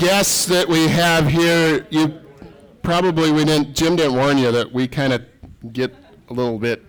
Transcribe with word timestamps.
guests 0.00 0.46
that 0.46 0.66
we 0.66 0.88
have 0.88 1.28
here, 1.28 1.86
you 1.90 2.20
probably 2.82 3.30
we 3.30 3.44
didn't. 3.44 3.76
Jim 3.76 3.96
didn't 3.96 4.14
warn 4.14 4.38
you 4.38 4.50
that 4.50 4.72
we 4.72 4.88
kind 4.88 5.12
of 5.12 5.22
get 5.74 5.94
a 6.30 6.32
little 6.32 6.58
bit. 6.58 6.82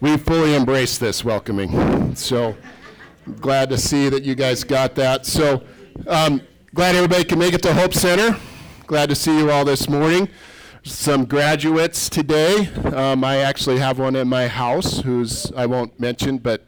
We 0.00 0.16
fully 0.16 0.54
embrace 0.54 0.96
this 0.96 1.22
welcoming. 1.22 2.14
So 2.16 2.56
glad 3.40 3.68
to 3.68 3.76
see 3.76 4.08
that 4.08 4.22
you 4.22 4.34
guys 4.34 4.64
got 4.64 4.94
that. 4.94 5.26
So 5.26 5.62
um, 6.06 6.40
glad 6.74 6.94
everybody 6.94 7.24
can 7.24 7.38
make 7.38 7.52
it 7.52 7.62
to 7.62 7.74
Hope 7.74 7.92
Center. 7.92 8.34
Glad 8.86 9.10
to 9.10 9.14
see 9.14 9.36
you 9.36 9.50
all 9.50 9.66
this 9.66 9.86
morning. 9.86 10.26
Some 10.82 11.26
graduates 11.26 12.08
today. 12.08 12.68
Um, 12.94 13.22
I 13.22 13.36
actually 13.36 13.78
have 13.80 13.98
one 13.98 14.16
in 14.16 14.28
my 14.28 14.48
house 14.48 15.02
who's 15.02 15.52
I 15.52 15.66
won't 15.66 16.00
mention, 16.00 16.38
but 16.38 16.64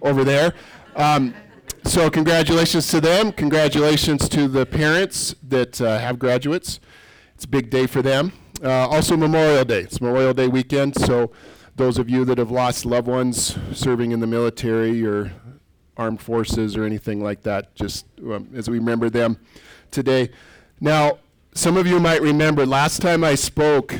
over 0.00 0.24
there. 0.24 0.54
Um, 0.96 1.34
so 1.86 2.10
congratulations 2.10 2.88
to 2.88 3.00
them. 3.00 3.32
Congratulations 3.32 4.28
to 4.28 4.48
the 4.48 4.66
parents 4.66 5.34
that 5.42 5.80
uh, 5.80 5.98
have 5.98 6.18
graduates. 6.18 6.80
It's 7.34 7.44
a 7.44 7.48
big 7.48 7.70
day 7.70 7.86
for 7.86 8.02
them. 8.02 8.32
Uh, 8.62 8.88
also 8.88 9.16
Memorial 9.16 9.64
Day. 9.64 9.80
It's 9.80 10.00
Memorial 10.00 10.32
Day 10.34 10.48
weekend, 10.48 10.96
so 10.96 11.32
those 11.76 11.98
of 11.98 12.08
you 12.08 12.24
that 12.24 12.38
have 12.38 12.50
lost 12.50 12.86
loved 12.86 13.08
ones 13.08 13.58
serving 13.72 14.12
in 14.12 14.20
the 14.20 14.26
military 14.26 15.04
or 15.04 15.32
armed 15.96 16.20
forces 16.20 16.76
or 16.76 16.84
anything 16.84 17.22
like 17.22 17.42
that, 17.42 17.74
just 17.74 18.06
um, 18.20 18.48
as 18.54 18.68
we 18.68 18.78
remember 18.78 19.10
them 19.10 19.38
today. 19.90 20.30
Now, 20.80 21.18
some 21.54 21.76
of 21.76 21.86
you 21.86 22.00
might 22.00 22.22
remember 22.22 22.66
last 22.66 23.02
time 23.02 23.22
I 23.22 23.34
spoke, 23.34 23.94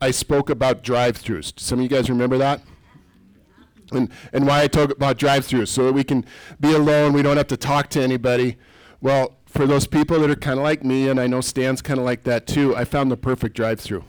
I 0.00 0.10
spoke 0.10 0.50
about 0.50 0.82
drive-throughs. 0.82 1.58
Some 1.58 1.78
of 1.78 1.82
you 1.82 1.88
guys 1.88 2.10
remember 2.10 2.38
that? 2.38 2.62
And, 3.92 4.10
and 4.32 4.46
why 4.46 4.62
I 4.62 4.68
talk 4.68 4.90
about 4.90 5.18
drive-throughs, 5.18 5.68
so 5.68 5.86
that 5.86 5.92
we 5.92 6.04
can 6.04 6.24
be 6.60 6.72
alone, 6.74 7.12
we 7.12 7.22
don't 7.22 7.36
have 7.36 7.46
to 7.48 7.56
talk 7.56 7.88
to 7.90 8.02
anybody. 8.02 8.56
Well, 9.00 9.36
for 9.46 9.66
those 9.66 9.86
people 9.86 10.20
that 10.20 10.30
are 10.30 10.36
kind 10.36 10.58
of 10.58 10.64
like 10.64 10.84
me, 10.84 11.08
and 11.08 11.18
I 11.18 11.26
know 11.26 11.40
Stan's 11.40 11.80
kind 11.80 11.98
of 11.98 12.04
like 12.04 12.24
that 12.24 12.46
too, 12.46 12.76
I 12.76 12.84
found 12.84 13.10
the 13.10 13.16
perfect 13.16 13.56
drive-through. 13.56 14.04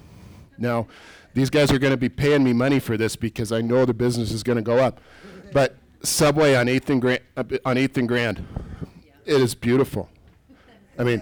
Now, 0.57 0.87
these 1.33 1.49
guys 1.49 1.71
are 1.71 1.79
going 1.79 1.91
to 1.91 1.97
be 1.97 2.09
paying 2.09 2.43
me 2.43 2.53
money 2.53 2.79
for 2.79 2.97
this 2.97 3.15
because 3.15 3.51
I 3.51 3.61
know 3.61 3.85
the 3.85 3.93
business 3.93 4.31
is 4.31 4.43
going 4.43 4.57
to 4.57 4.61
go 4.61 4.77
up. 4.77 4.99
But 5.53 5.77
Subway 6.01 6.55
on 6.55 6.67
8th 6.67 6.89
and 6.89 7.01
Grand, 7.01 7.21
on 7.37 7.75
8th 7.75 7.97
and 7.97 8.07
Grand, 8.07 8.45
it 9.25 9.41
is 9.41 9.55
beautiful. 9.55 10.09
I 10.97 11.03
mean, 11.03 11.21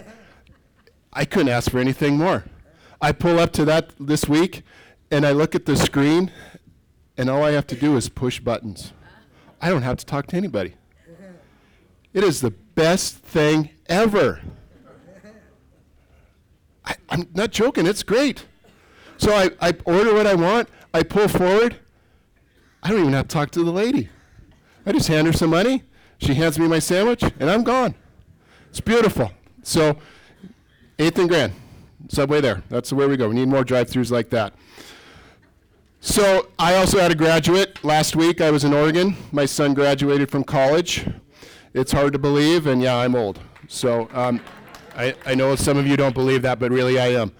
I 1.12 1.24
couldn't 1.24 1.50
ask 1.50 1.70
for 1.70 1.78
anything 1.78 2.16
more. 2.16 2.44
I 3.00 3.12
pull 3.12 3.38
up 3.38 3.52
to 3.52 3.64
that 3.66 3.92
this 4.00 4.28
week, 4.28 4.62
and 5.10 5.24
I 5.24 5.32
look 5.32 5.54
at 5.54 5.66
the 5.66 5.76
screen, 5.76 6.32
and 7.18 7.28
all 7.28 7.42
I 7.42 7.50
have 7.50 7.66
to 7.66 7.74
do 7.74 7.96
is 7.96 8.08
push 8.08 8.38
buttons. 8.38 8.92
I 9.60 9.68
don't 9.68 9.82
have 9.82 9.96
to 9.98 10.06
talk 10.06 10.28
to 10.28 10.36
anybody. 10.36 10.74
It 12.14 12.24
is 12.24 12.40
the 12.40 12.52
best 12.52 13.16
thing 13.16 13.70
ever. 13.86 14.40
I, 16.84 16.94
am 17.10 17.28
not 17.34 17.50
joking, 17.50 17.86
it's 17.86 18.02
great. 18.02 18.46
So 19.18 19.34
I, 19.34 19.50
I 19.60 19.74
order 19.84 20.14
what 20.14 20.26
I 20.26 20.34
want, 20.34 20.68
I 20.94 21.02
pull 21.02 21.28
forward. 21.28 21.76
I 22.82 22.90
don't 22.90 23.00
even 23.00 23.12
have 23.12 23.28
to 23.28 23.34
talk 23.34 23.50
to 23.50 23.64
the 23.64 23.72
lady. 23.72 24.08
I 24.86 24.92
just 24.92 25.08
hand 25.08 25.26
her 25.26 25.32
some 25.32 25.50
money, 25.50 25.82
she 26.18 26.34
hands 26.34 26.58
me 26.58 26.68
my 26.68 26.78
sandwich, 26.78 27.22
and 27.22 27.50
I'm 27.50 27.64
gone. 27.64 27.94
It's 28.70 28.80
beautiful. 28.80 29.32
So, 29.62 29.98
8th 30.98 31.18
and 31.18 31.28
Grand, 31.28 31.52
Subway 32.08 32.40
there. 32.40 32.62
That's 32.68 32.92
where 32.92 33.08
we 33.08 33.16
go. 33.16 33.28
We 33.28 33.34
need 33.34 33.48
more 33.48 33.64
drive 33.64 33.90
throughs 33.90 34.10
like 34.10 34.30
that. 34.30 34.54
So, 36.00 36.48
I 36.60 36.76
also 36.76 37.00
had 37.00 37.10
a 37.10 37.14
graduate. 37.16 37.84
Last 37.84 38.14
week 38.14 38.40
I 38.40 38.52
was 38.52 38.62
in 38.62 38.72
Oregon. 38.72 39.16
My 39.32 39.46
son 39.46 39.74
graduated 39.74 40.30
from 40.30 40.44
college. 40.44 41.04
It's 41.74 41.90
hard 41.90 42.12
to 42.12 42.20
believe, 42.20 42.68
and 42.68 42.80
yeah, 42.80 42.96
I'm 42.96 43.16
old. 43.16 43.40
So, 43.66 44.08
um, 44.12 44.40
I, 44.96 45.14
I 45.26 45.34
know 45.34 45.56
some 45.56 45.76
of 45.76 45.86
you 45.88 45.96
don't 45.96 46.14
believe 46.14 46.42
that, 46.42 46.60
but 46.60 46.70
really 46.70 47.00
I 47.00 47.08
am. 47.08 47.32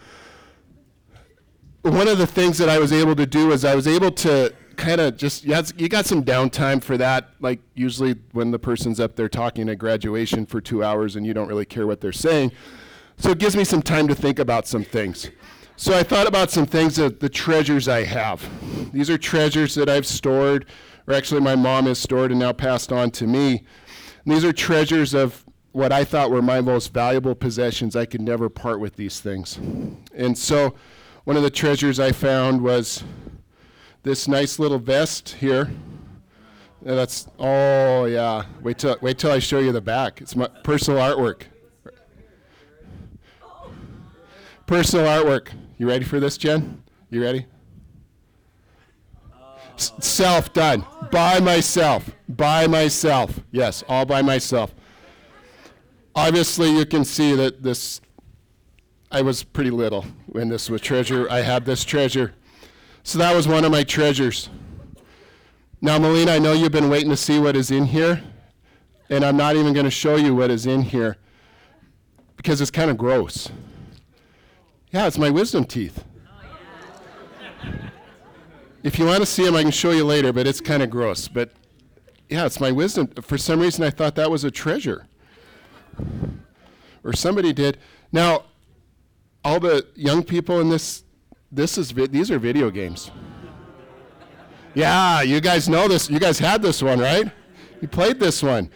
One 1.82 2.08
of 2.08 2.18
the 2.18 2.26
things 2.26 2.58
that 2.58 2.68
I 2.68 2.78
was 2.78 2.92
able 2.92 3.14
to 3.16 3.26
do 3.26 3.52
is 3.52 3.64
I 3.64 3.76
was 3.76 3.86
able 3.86 4.10
to 4.12 4.52
kind 4.76 5.00
of 5.00 5.16
just 5.16 5.44
you, 5.44 5.54
had, 5.54 5.72
you 5.80 5.88
got 5.88 6.06
some 6.06 6.24
downtime 6.24 6.82
for 6.82 6.96
that. 6.96 7.30
Like 7.40 7.60
usually 7.74 8.16
when 8.32 8.50
the 8.50 8.58
person's 8.58 8.98
up 8.98 9.16
there 9.16 9.28
talking 9.28 9.68
at 9.68 9.78
graduation 9.78 10.46
for 10.46 10.60
two 10.60 10.82
hours 10.82 11.16
and 11.16 11.24
you 11.24 11.32
don't 11.32 11.48
really 11.48 11.64
care 11.64 11.86
what 11.86 12.00
they're 12.00 12.12
saying, 12.12 12.52
so 13.18 13.30
it 13.30 13.38
gives 13.38 13.56
me 13.56 13.64
some 13.64 13.82
time 13.82 14.08
to 14.08 14.14
think 14.14 14.38
about 14.38 14.66
some 14.66 14.82
things. 14.84 15.30
So 15.80 15.96
I 15.96 16.02
thought 16.02 16.26
about 16.26 16.50
some 16.50 16.66
things 16.66 16.96
that 16.96 17.20
the 17.20 17.28
treasures 17.28 17.86
I 17.86 18.02
have. 18.02 18.42
These 18.92 19.08
are 19.10 19.16
treasures 19.16 19.76
that 19.76 19.88
I've 19.88 20.06
stored, 20.06 20.66
or 21.06 21.14
actually 21.14 21.40
my 21.40 21.54
mom 21.54 21.86
has 21.86 22.00
stored 22.00 22.32
and 22.32 22.40
now 22.40 22.52
passed 22.52 22.90
on 22.90 23.12
to 23.12 23.28
me. 23.28 23.62
And 24.24 24.34
these 24.34 24.44
are 24.44 24.52
treasures 24.52 25.14
of 25.14 25.44
what 25.70 25.92
I 25.92 26.02
thought 26.02 26.32
were 26.32 26.42
my 26.42 26.60
most 26.60 26.92
valuable 26.92 27.36
possessions. 27.36 27.94
I 27.94 28.06
could 28.06 28.20
never 28.20 28.48
part 28.48 28.80
with 28.80 28.96
these 28.96 29.20
things. 29.20 29.56
And 30.16 30.36
so 30.36 30.74
one 31.22 31.36
of 31.36 31.44
the 31.44 31.50
treasures 31.50 32.00
I 32.00 32.10
found 32.10 32.60
was 32.60 33.04
this 34.02 34.26
nice 34.26 34.58
little 34.58 34.80
vest 34.80 35.36
here. 35.38 35.70
And 36.84 36.98
that's 36.98 37.28
oh 37.38 38.06
yeah. 38.06 38.46
Wait 38.62 38.78
till 38.78 38.96
wait 39.00 39.16
till 39.16 39.30
I 39.30 39.38
show 39.38 39.60
you 39.60 39.70
the 39.70 39.80
back. 39.80 40.20
It's 40.20 40.34
my 40.34 40.48
personal 40.64 40.98
artwork. 40.98 41.42
Personal 44.66 45.06
artwork. 45.06 45.52
You 45.78 45.88
ready 45.88 46.04
for 46.04 46.18
this, 46.18 46.36
Jen? 46.36 46.82
You 47.08 47.22
ready? 47.22 47.46
S- 49.76 49.92
self 50.00 50.52
done 50.52 50.84
by 51.12 51.38
myself. 51.38 52.10
By 52.28 52.66
myself. 52.66 53.40
Yes, 53.52 53.84
all 53.88 54.04
by 54.04 54.20
myself. 54.20 54.74
Obviously, 56.16 56.76
you 56.76 56.84
can 56.84 57.04
see 57.04 57.34
that 57.36 57.62
this. 57.62 58.00
I 59.10 59.22
was 59.22 59.44
pretty 59.44 59.70
little 59.70 60.04
when 60.26 60.48
this 60.48 60.68
was 60.68 60.80
treasure. 60.80 61.30
I 61.30 61.40
had 61.40 61.64
this 61.64 61.84
treasure. 61.84 62.34
So 63.04 63.18
that 63.18 63.34
was 63.34 63.46
one 63.46 63.64
of 63.64 63.70
my 63.70 63.84
treasures. 63.84 64.50
Now, 65.80 65.98
Melina, 65.98 66.32
I 66.32 66.38
know 66.40 66.52
you've 66.52 66.72
been 66.72 66.90
waiting 66.90 67.08
to 67.10 67.16
see 67.16 67.38
what 67.38 67.54
is 67.56 67.70
in 67.70 67.84
here, 67.86 68.20
and 69.08 69.24
I'm 69.24 69.36
not 69.36 69.54
even 69.54 69.72
going 69.72 69.84
to 69.84 69.90
show 69.90 70.16
you 70.16 70.34
what 70.34 70.50
is 70.50 70.66
in 70.66 70.82
here 70.82 71.16
because 72.36 72.60
it's 72.60 72.70
kind 72.70 72.90
of 72.90 72.98
gross. 72.98 73.48
Yeah, 74.90 75.06
it's 75.06 75.18
my 75.18 75.30
wisdom 75.30 75.64
teeth. 75.64 76.04
If 78.82 78.98
you 78.98 79.06
want 79.06 79.20
to 79.20 79.26
see 79.26 79.44
them, 79.44 79.54
I 79.54 79.62
can 79.62 79.70
show 79.70 79.90
you 79.90 80.04
later, 80.04 80.32
but 80.32 80.46
it's 80.46 80.60
kind 80.60 80.82
of 80.82 80.88
gross. 80.88 81.28
But 81.28 81.52
yeah, 82.28 82.46
it's 82.46 82.60
my 82.60 82.70
wisdom. 82.70 83.08
For 83.22 83.36
some 83.36 83.60
reason, 83.60 83.84
I 83.84 83.90
thought 83.90 84.14
that 84.14 84.30
was 84.30 84.44
a 84.44 84.50
treasure. 84.50 85.06
Or 87.04 87.12
somebody 87.12 87.52
did. 87.52 87.78
Now, 88.12 88.44
all 89.44 89.60
the 89.60 89.86
young 89.94 90.22
people 90.22 90.60
in 90.60 90.68
this 90.68 91.04
this 91.50 91.78
is 91.78 91.90
vi- 91.90 92.06
these 92.06 92.30
are 92.30 92.38
video 92.38 92.70
games. 92.70 93.10
Yeah, 94.74 95.22
you 95.22 95.40
guys 95.40 95.68
know 95.68 95.88
this. 95.88 96.10
You 96.10 96.20
guys 96.20 96.38
had 96.38 96.62
this 96.62 96.82
one, 96.82 96.98
right? 96.98 97.30
You 97.80 97.88
played 97.88 98.20
this 98.20 98.42
one. 98.42 98.70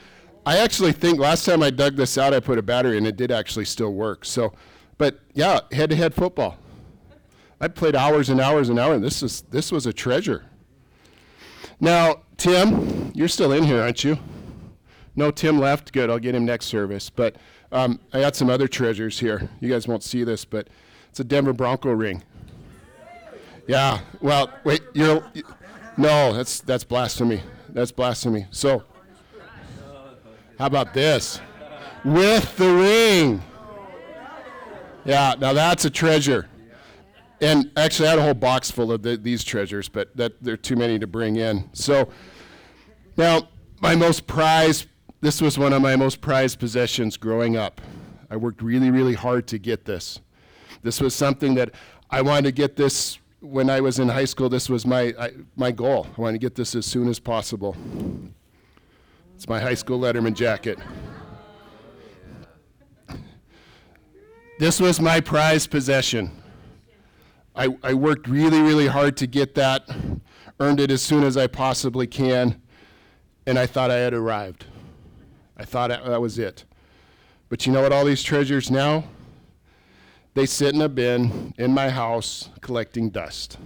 I 0.45 0.59
actually 0.59 0.93
think 0.93 1.19
last 1.19 1.45
time 1.45 1.63
I 1.63 1.71
dug 1.71 1.97
this 1.97 2.19
out, 2.19 2.35
I 2.35 2.41
put 2.41 2.59
a 2.59 2.63
battery 2.63 2.97
and 2.97 3.07
it 3.07 3.17
did 3.17 3.31
actually 3.31 3.67
still 3.67 3.93
work. 3.93 4.25
So, 4.25 4.53
but 4.99 5.21
yeah, 5.35 5.61
head-to-head 5.71 6.15
football. 6.15 6.59
I 7.61 7.69
played 7.69 7.95
hours 7.95 8.29
and 8.29 8.41
hours 8.41 8.69
and 8.69 8.79
hours. 8.79 9.01
This 9.01 9.23
is 9.23 9.43
this 9.43 9.71
was 9.71 9.87
a 9.87 9.93
treasure. 9.93 10.45
Now, 11.81 12.23
Tim, 12.37 13.13
you're 13.15 13.29
still 13.29 13.53
in 13.53 13.63
here, 13.63 13.81
aren't 13.81 14.03
you? 14.03 14.19
No, 15.15 15.31
Tim 15.31 15.61
left. 15.61 15.93
Good. 15.93 16.11
I'll 16.11 16.19
get 16.19 16.35
him 16.35 16.45
next 16.45 16.67
service. 16.67 17.11
But 17.11 17.37
um, 17.71 18.01
I 18.13 18.21
got 18.21 18.35
some 18.35 18.51
other 18.51 18.67
treasures 18.67 19.19
here. 19.19 19.49
You 19.61 19.69
guys 19.69 19.87
won't 19.87 20.03
see 20.03 20.25
this, 20.25 20.45
but 20.45 20.69
it's 21.09 21.21
a 21.21 21.25
Denver 21.25 21.53
Bronco 21.53 21.91
ring. 21.91 22.23
Yeah. 23.67 24.01
Well, 24.21 24.51
wait. 24.65 24.83
You're. 24.95 25.25
No, 25.97 26.33
that's 26.33 26.61
that's 26.61 26.85
blasphemy. 26.85 27.43
That's 27.69 27.93
blasphemy. 27.93 28.47
So, 28.51 28.83
how 30.59 30.67
about 30.67 30.95
this? 30.95 31.41
With 32.05 32.57
the 32.57 32.73
ring. 32.73 33.43
Yeah. 35.05 35.35
Now 35.39 35.53
that's 35.53 35.85
a 35.85 35.91
treasure. 35.91 36.49
And 37.41 37.73
actually, 37.77 38.07
I 38.07 38.11
had 38.11 38.19
a 38.21 38.23
whole 38.23 38.35
box 38.35 38.71
full 38.71 38.93
of 38.93 39.03
the, 39.03 39.17
these 39.17 39.43
treasures, 39.43 39.89
but 39.89 40.17
that 40.17 40.43
they're 40.43 40.57
too 40.57 40.77
many 40.77 40.99
to 41.01 41.09
bring 41.09 41.37
in. 41.37 41.69
So, 41.73 42.09
now 43.17 43.49
my 43.81 43.97
most 43.97 44.27
prized. 44.27 44.87
This 45.21 45.41
was 45.41 45.59
one 45.59 45.73
of 45.73 45.83
my 45.83 45.97
most 45.97 46.21
prized 46.21 46.59
possessions 46.59 47.17
growing 47.17 47.57
up. 47.57 47.81
I 48.31 48.37
worked 48.37 48.63
really, 48.63 48.91
really 48.91 49.15
hard 49.15 49.47
to 49.49 49.59
get 49.59 49.85
this. 49.85 50.21
This 50.83 51.01
was 51.01 51.15
something 51.15 51.55
that 51.55 51.71
I 52.11 52.23
wanted 52.23 52.45
to 52.45 52.53
get 52.53 52.77
this 52.77 53.19
when 53.43 53.69
I 53.69 53.81
was 53.81 53.99
in 53.99 54.09
high 54.09 54.25
school, 54.25 54.49
this 54.49 54.69
was 54.69 54.87
my, 54.87 55.13
I, 55.19 55.33
my 55.57 55.73
goal. 55.73 56.07
I 56.17 56.21
wanted 56.21 56.41
to 56.41 56.47
get 56.47 56.55
this 56.55 56.75
as 56.77 56.87
soon 56.87 57.09
as 57.09 57.19
possible. 57.19 57.77
It's 59.35 59.49
my 59.49 59.61
high 59.61 59.75
school 59.75 59.99
Letterman 59.99 60.35
jacket. 60.35 60.79
This 64.63 64.79
was 64.79 65.01
my 65.01 65.21
prized 65.21 65.73
possession. 65.73 66.31
I, 67.57 67.77
I 67.83 67.95
worked 67.95 68.29
really, 68.29 68.63
really 68.63 68.87
hard 68.87 69.17
to 69.17 69.27
get 69.27 69.57
that, 69.57 69.83
earned 70.61 70.79
it 70.79 70.93
as 70.93 71.03
soon 71.03 71.25
as 71.25 71.37
I 71.37 71.49
possibly 71.49 72.07
can, 72.07 72.63
and 73.45 73.59
I 73.59 73.67
thought 73.67 73.91
I 73.91 73.97
had 73.97 74.15
arrived. 74.15 74.67
I 75.57 75.65
thought 75.65 75.89
that 75.91 76.21
was 76.21 76.39
it. 76.39 76.65
But 77.49 77.67
you 77.67 77.73
know 77.73 77.83
what 77.83 77.93
all 77.93 78.05
these 78.05 78.23
treasures 78.23 78.71
now? 78.71 79.03
They 80.35 80.47
sit 80.47 80.77
in 80.77 80.81
a 80.81 80.89
bin 80.89 81.55
in 81.59 81.75
my 81.75 81.91
house 81.91 82.49
collecting 82.61 83.11
dust. 83.11 83.59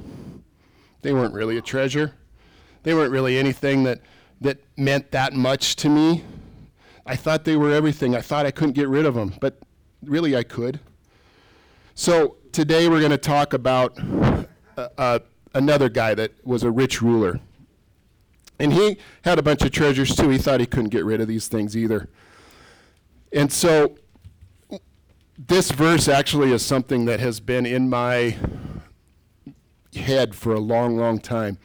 They 1.02 1.12
weren't 1.12 1.34
really 1.34 1.58
a 1.58 1.62
treasure. 1.62 2.14
They 2.84 2.94
weren't 2.94 3.12
really 3.12 3.37
anything 3.37 3.82
that, 3.82 4.00
that 4.40 4.62
meant 4.78 5.10
that 5.10 5.34
much 5.34 5.76
to 5.76 5.90
me. 5.90 6.25
I 7.04 7.16
thought 7.16 7.44
they 7.44 7.56
were 7.56 7.70
everything. 7.70 8.16
I 8.16 8.22
thought 8.22 8.46
I 8.46 8.50
couldn't 8.50 8.72
get 8.72 8.88
rid 8.88 9.04
of 9.04 9.14
them, 9.14 9.34
but 9.43 9.58
really 10.02 10.34
I 10.34 10.43
could. 10.43 10.81
So 11.98 12.37
today 12.52 12.90
we're 12.90 12.98
going 12.98 13.10
to 13.10 13.16
talk 13.16 13.54
about 13.54 13.98
uh, 14.76 14.88
uh, 14.98 15.19
another 15.54 15.88
guy 15.88 16.14
that 16.14 16.31
was 16.46 16.62
a 16.62 16.70
rich 16.70 17.00
ruler. 17.00 17.40
And 18.58 18.70
he 18.70 18.98
had 19.25 19.38
a 19.38 19.43
bunch 19.43 19.62
of 19.62 19.70
treasures 19.70 20.14
too. 20.14 20.28
He 20.28 20.37
thought 20.37 20.60
he 20.60 20.66
couldn't 20.66 20.90
get 20.90 21.06
rid 21.06 21.22
of 21.22 21.26
these 21.26 21.48
things 21.48 21.75
either. 21.75 22.10
And 23.32 23.50
so 23.50 23.96
this 25.38 25.70
verse 25.70 26.06
actually 26.06 26.52
is 26.52 26.62
something 26.62 27.06
that 27.06 27.19
has 27.20 27.40
been 27.40 27.64
in 27.64 27.88
my 27.88 28.37
head 29.94 30.34
for 30.34 30.52
a 30.52 30.60
long, 30.60 30.98
long 30.98 31.19
time. 31.19 31.56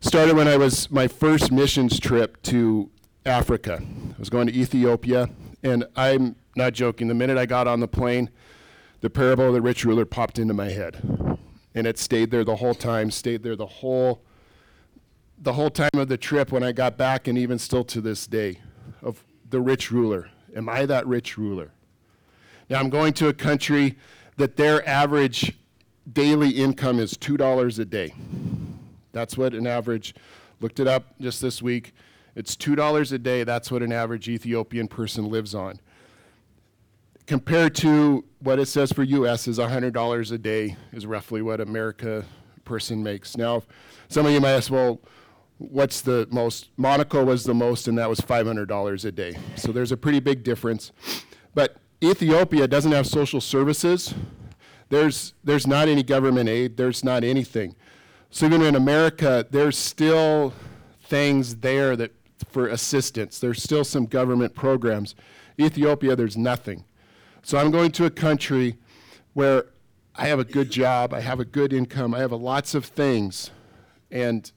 Started 0.00 0.34
when 0.34 0.48
I 0.48 0.56
was 0.56 0.90
my 0.90 1.06
first 1.06 1.52
missions 1.52 2.00
trip 2.00 2.42
to 2.42 2.90
Africa. 3.24 3.80
I 3.80 4.18
was 4.18 4.28
going 4.28 4.48
to 4.48 4.52
Ethiopia, 4.52 5.30
and 5.62 5.84
I'm 5.94 6.34
not 6.56 6.72
joking. 6.72 7.06
The 7.06 7.14
minute 7.14 7.38
I 7.38 7.46
got 7.46 7.68
on 7.68 7.78
the 7.78 7.88
plane, 7.88 8.28
the 9.00 9.10
parable 9.10 9.48
of 9.48 9.54
the 9.54 9.60
rich 9.60 9.84
ruler 9.84 10.04
popped 10.04 10.38
into 10.38 10.54
my 10.54 10.70
head. 10.70 11.38
And 11.74 11.86
it 11.86 11.98
stayed 11.98 12.30
there 12.30 12.44
the 12.44 12.56
whole 12.56 12.74
time, 12.74 13.10
stayed 13.10 13.42
there 13.42 13.56
the 13.56 13.66
whole 13.66 14.22
the 15.38 15.52
whole 15.52 15.70
time 15.70 15.90
of 15.94 16.08
the 16.08 16.16
trip 16.16 16.50
when 16.50 16.62
I 16.62 16.72
got 16.72 16.96
back 16.96 17.28
and 17.28 17.36
even 17.36 17.58
still 17.58 17.84
to 17.84 18.00
this 18.00 18.26
day 18.26 18.60
of 19.02 19.22
the 19.50 19.60
rich 19.60 19.90
ruler. 19.90 20.30
Am 20.54 20.68
I 20.68 20.86
that 20.86 21.06
rich 21.06 21.36
ruler? 21.36 21.72
Now 22.70 22.80
I'm 22.80 22.88
going 22.88 23.12
to 23.14 23.28
a 23.28 23.34
country 23.34 23.96
that 24.38 24.56
their 24.56 24.86
average 24.88 25.56
daily 26.10 26.50
income 26.50 26.98
is 26.98 27.14
$2 27.14 27.78
a 27.78 27.84
day. 27.84 28.14
That's 29.12 29.36
what 29.36 29.54
an 29.54 29.66
average, 29.66 30.14
looked 30.60 30.80
it 30.80 30.86
up 30.86 31.18
just 31.20 31.40
this 31.42 31.60
week. 31.60 31.94
It's 32.34 32.54
$2 32.56 33.12
a 33.12 33.18
day. 33.18 33.44
That's 33.44 33.70
what 33.70 33.82
an 33.82 33.92
average 33.92 34.28
Ethiopian 34.28 34.88
person 34.88 35.30
lives 35.30 35.54
on. 35.54 35.80
Compared 37.26 37.74
to 37.74 38.24
what 38.38 38.60
it 38.60 38.66
says 38.66 38.92
for 38.92 39.02
US 39.02 39.48
is 39.48 39.58
$100 39.58 40.32
a 40.32 40.38
day 40.38 40.76
is 40.92 41.06
roughly 41.06 41.42
what 41.42 41.60
America 41.60 42.24
person 42.64 43.02
makes. 43.02 43.36
Now, 43.36 43.64
some 44.08 44.26
of 44.26 44.32
you 44.32 44.40
might 44.40 44.52
ask, 44.52 44.70
well, 44.70 45.00
what's 45.58 46.02
the 46.02 46.28
most? 46.30 46.68
Monaco 46.76 47.24
was 47.24 47.42
the 47.42 47.54
most, 47.54 47.88
and 47.88 47.98
that 47.98 48.08
was 48.08 48.20
$500 48.20 49.04
a 49.04 49.12
day. 49.12 49.36
So 49.56 49.72
there's 49.72 49.90
a 49.90 49.96
pretty 49.96 50.20
big 50.20 50.44
difference. 50.44 50.92
But 51.52 51.78
Ethiopia 52.02 52.68
doesn't 52.68 52.92
have 52.92 53.08
social 53.08 53.40
services. 53.40 54.14
There's, 54.88 55.34
there's 55.42 55.66
not 55.66 55.88
any 55.88 56.04
government 56.04 56.48
aid. 56.48 56.76
There's 56.76 57.02
not 57.02 57.24
anything. 57.24 57.74
So 58.30 58.46
even 58.46 58.62
in 58.62 58.76
America, 58.76 59.46
there's 59.50 59.76
still 59.76 60.52
things 61.02 61.56
there 61.56 61.96
that 61.96 62.12
for 62.50 62.68
assistance. 62.68 63.40
There's 63.40 63.62
still 63.62 63.82
some 63.82 64.06
government 64.06 64.54
programs. 64.54 65.16
Ethiopia, 65.58 66.14
there's 66.14 66.36
nothing. 66.36 66.84
So 67.46 67.58
I'm 67.58 67.70
going 67.70 67.92
to 67.92 68.06
a 68.06 68.10
country 68.10 68.76
where 69.34 69.66
I 70.16 70.26
have 70.26 70.40
a 70.40 70.44
good 70.44 70.68
job, 70.68 71.14
I 71.14 71.20
have 71.20 71.38
a 71.38 71.44
good 71.44 71.72
income, 71.72 72.12
I 72.12 72.18
have 72.18 72.32
lots 72.32 72.74
of 72.74 72.84
things, 72.84 73.52
and 74.10 74.50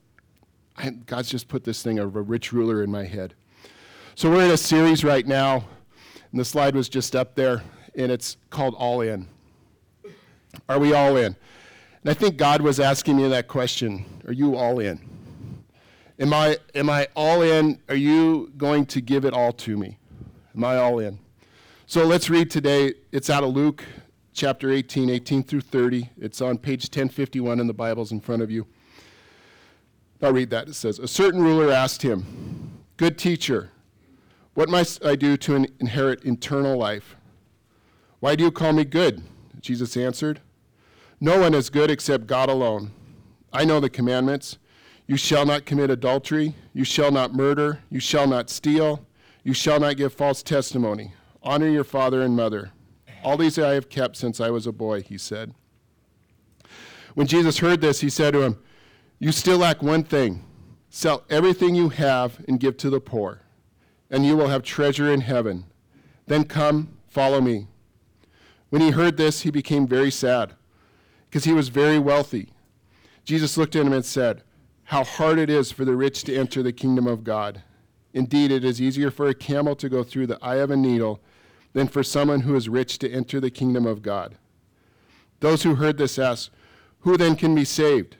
I, 0.76 0.90
God's 0.90 1.30
just 1.30 1.48
put 1.48 1.64
this 1.64 1.84
thing 1.84 2.00
of 2.00 2.16
a 2.16 2.22
rich 2.24 2.52
ruler 2.52 2.82
in 2.82 2.90
my 2.90 3.04
head. 3.04 3.36
So 4.16 4.32
we're 4.32 4.44
in 4.44 4.50
a 4.50 4.58
series 4.58 5.04
right 5.04 5.28
now 5.28 5.66
and 6.32 6.40
the 6.40 6.44
slide 6.44 6.74
was 6.74 6.90
just 6.90 7.16
up 7.16 7.36
there, 7.36 7.62
and 7.94 8.12
it's 8.12 8.38
called 8.50 8.74
All 8.74 9.02
In. 9.02 9.28
Are 10.68 10.80
we 10.80 10.96
all 10.96 11.16
in? 11.16 11.36
And 12.02 12.10
I 12.10 12.16
think 12.16 12.38
God 12.38 12.60
was 12.60 12.80
asking 12.80 13.18
me 13.18 13.28
that 13.28 13.48
question 13.48 14.04
Are 14.26 14.34
you 14.34 14.56
all 14.56 14.80
in? 14.80 15.00
Am 16.18 16.34
I, 16.34 16.58
am 16.74 16.90
I 16.90 17.08
all 17.16 17.44
in? 17.44 17.82
Are 17.88 17.94
you 17.94 18.52
going 18.58 18.88
to 18.88 19.00
give 19.00 19.26
it 19.26 19.34
all 19.36 19.54
to 19.54 19.78
me? 19.78 20.00
Am 20.56 20.64
I 20.64 20.78
all 20.78 20.98
in? 20.98 21.20
So 21.90 22.06
let's 22.06 22.30
read 22.30 22.52
today. 22.52 22.94
It's 23.12 23.32
out 23.32 23.44
of 23.44 23.56
Luke 23.56 23.84
chapter 24.32 24.70
18, 24.70 25.10
18 25.10 25.42
through 25.42 25.62
30. 25.62 26.12
It's 26.20 26.40
on 26.40 26.60
page 26.60 26.84
1051 26.84 27.60
in 27.60 27.66
the 27.66 27.74
Bibles 27.74 28.12
in 28.12 28.22
front 28.22 28.44
of 28.44 28.52
you. 28.52 28.68
I'll 30.22 30.32
read 30.32 30.52
that. 30.52 30.68
It 30.68 30.76
says, 30.76 31.00
A 31.00 31.08
certain 31.08 31.42
ruler 31.42 31.72
asked 31.72 32.04
him, 32.04 32.84
Good 32.98 33.18
teacher, 33.18 33.72
what 34.54 34.70
must 34.70 35.04
I 35.04 35.16
do 35.16 35.36
to 35.38 35.66
inherit 35.80 36.24
eternal 36.26 36.78
life? 36.78 37.16
Why 38.20 38.36
do 38.36 38.44
you 38.44 38.52
call 38.52 38.72
me 38.72 38.86
good? 38.86 39.24
Jesus 39.60 39.98
answered, 39.98 40.42
No 41.20 41.40
one 41.40 41.56
is 41.56 41.72
good 41.72 41.90
except 41.90 42.28
God 42.28 42.50
alone. 42.50 42.92
I 43.52 43.66
know 43.66 43.80
the 43.80 43.90
commandments. 43.90 44.60
You 45.08 45.18
shall 45.18 45.44
not 45.44 45.66
commit 45.66 45.90
adultery. 45.90 46.54
You 46.72 46.84
shall 46.84 47.10
not 47.10 47.34
murder. 47.34 47.80
You 47.90 48.00
shall 48.00 48.28
not 48.28 48.52
steal. 48.52 49.08
You 49.44 49.56
shall 49.56 49.80
not 49.80 49.98
give 49.98 50.14
false 50.14 50.44
testimony. 50.44 51.14
Honor 51.42 51.68
your 51.68 51.84
father 51.84 52.22
and 52.22 52.36
mother. 52.36 52.72
All 53.24 53.38
these 53.38 53.58
I 53.60 53.74
have 53.74 53.90
kept 53.90 54.18
since 54.18 54.40
I 54.40 54.50
was 54.50 54.68
a 54.68 54.72
boy, 54.72 55.02
he 55.02 55.18
said. 55.18 55.54
When 57.16 57.28
Jesus 57.28 57.60
heard 57.60 57.82
this, 57.82 58.02
he 58.02 58.10
said 58.10 58.32
to 58.32 58.42
him, 58.42 58.62
You 59.20 59.32
still 59.32 59.58
lack 59.58 59.82
one 59.82 60.04
thing. 60.04 60.46
Sell 60.90 61.24
everything 61.30 61.76
you 61.76 61.90
have 61.90 62.44
and 62.48 62.60
give 62.60 62.78
to 62.78 62.90
the 62.90 63.02
poor 63.02 63.42
and 64.10 64.26
you 64.26 64.36
will 64.36 64.48
have 64.48 64.64
treasure 64.64 65.12
in 65.12 65.22
heaven. 65.22 65.66
Then 66.28 66.44
come, 66.46 66.98
follow 67.08 67.42
me. 67.42 67.68
When 68.70 68.82
he 68.82 68.92
heard 68.92 69.18
this, 69.18 69.42
he 69.42 69.52
became 69.52 69.88
very 69.88 70.12
sad, 70.12 70.56
because 71.30 71.44
he 71.44 71.54
was 71.54 71.70
very 71.70 72.00
wealthy. 72.00 72.54
Jesus 73.24 73.58
looked 73.58 73.76
at 73.76 73.86
him 73.86 73.94
and 73.94 74.06
said, 74.06 74.44
How 74.86 75.04
hard 75.04 75.38
it 75.38 75.50
is 75.50 75.72
for 75.72 75.86
the 75.86 75.96
rich 75.96 76.24
to 76.24 76.36
enter 76.36 76.64
the 76.64 76.74
kingdom 76.74 77.08
of 77.08 77.24
God. 77.24 77.64
Indeed, 78.14 78.52
it 78.52 78.64
is 78.64 78.82
easier 78.82 79.12
for 79.12 79.28
a 79.28 79.36
camel 79.36 79.76
to 79.76 79.90
go 79.90 80.04
through 80.04 80.28
the 80.28 80.44
eye 80.44 80.56
of 80.56 80.72
a 80.72 80.78
needle 80.78 81.22
than 81.74 81.88
for 81.88 82.04
someone 82.04 82.42
who 82.42 82.56
is 82.56 82.70
rich 82.70 83.00
to 83.00 83.12
enter 83.12 83.40
the 83.40 83.52
kingdom 83.52 83.86
of 83.86 84.02
God. 84.02 84.36
Those 85.40 85.64
who 85.64 85.76
heard 85.76 85.98
this 85.98 86.20
asked, 86.20 86.52
Who 87.02 87.18
then 87.18 87.36
can 87.36 87.56
be 87.56 87.66
saved? 87.66 88.18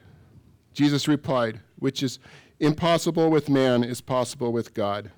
Jesus 0.72 1.08
replied, 1.08 1.60
Which 1.78 2.02
is 2.02 2.18
impossible 2.58 3.30
with 3.30 3.48
man 3.48 3.82
is 3.82 4.00
possible 4.00 4.52
with 4.52 4.74
God. 4.74 5.10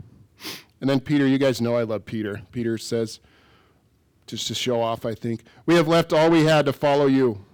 And 0.80 0.88
then 0.90 1.00
Peter, 1.00 1.26
you 1.26 1.38
guys 1.38 1.60
know 1.60 1.76
I 1.76 1.84
love 1.84 2.04
Peter. 2.04 2.42
Peter 2.50 2.76
says, 2.78 3.20
just 4.26 4.46
to 4.46 4.54
show 4.54 4.80
off, 4.80 5.04
I 5.04 5.14
think, 5.14 5.42
we 5.66 5.74
have 5.74 5.88
left 5.88 6.12
all 6.12 6.30
we 6.30 6.44
had 6.44 6.66
to 6.66 6.72
follow 6.72 7.06
you. 7.06 7.44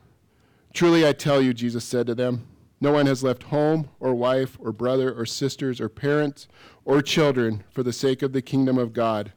Truly 0.73 1.07
I 1.07 1.13
tell 1.13 1.41
you, 1.43 1.53
Jesus 1.53 1.85
said 1.85 2.07
to 2.07 2.15
them, 2.15 2.47
no 2.81 2.93
one 2.93 3.07
has 3.07 3.25
left 3.25 3.45
home 3.45 3.91
or 3.99 4.15
wife 4.15 4.57
or 4.61 4.73
brother 4.73 5.13
or 5.13 5.27
sisters 5.27 5.81
or 5.81 5.89
parents 5.89 6.47
or 6.85 7.03
children 7.03 7.65
for 7.71 7.83
the 7.83 7.93
sake 7.93 8.23
of 8.23 8.33
the 8.33 8.43
kingdom 8.43 8.79
of 8.79 8.93
God 8.93 9.33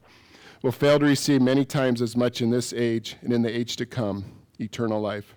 will 0.62 0.72
fail 0.72 0.98
to 0.98 1.04
receive 1.04 1.42
many 1.42 1.64
times 1.64 2.00
as 2.00 2.16
much 2.16 2.40
in 2.40 2.50
this 2.50 2.72
age 2.72 3.16
and 3.22 3.32
in 3.32 3.42
the 3.42 3.54
age 3.54 3.76
to 3.76 3.86
come 3.86 4.24
eternal 4.60 5.00
life. 5.00 5.34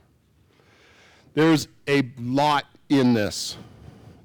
There's 1.33 1.67
a 1.87 2.03
lot 2.19 2.65
in 2.89 3.13
this. 3.13 3.57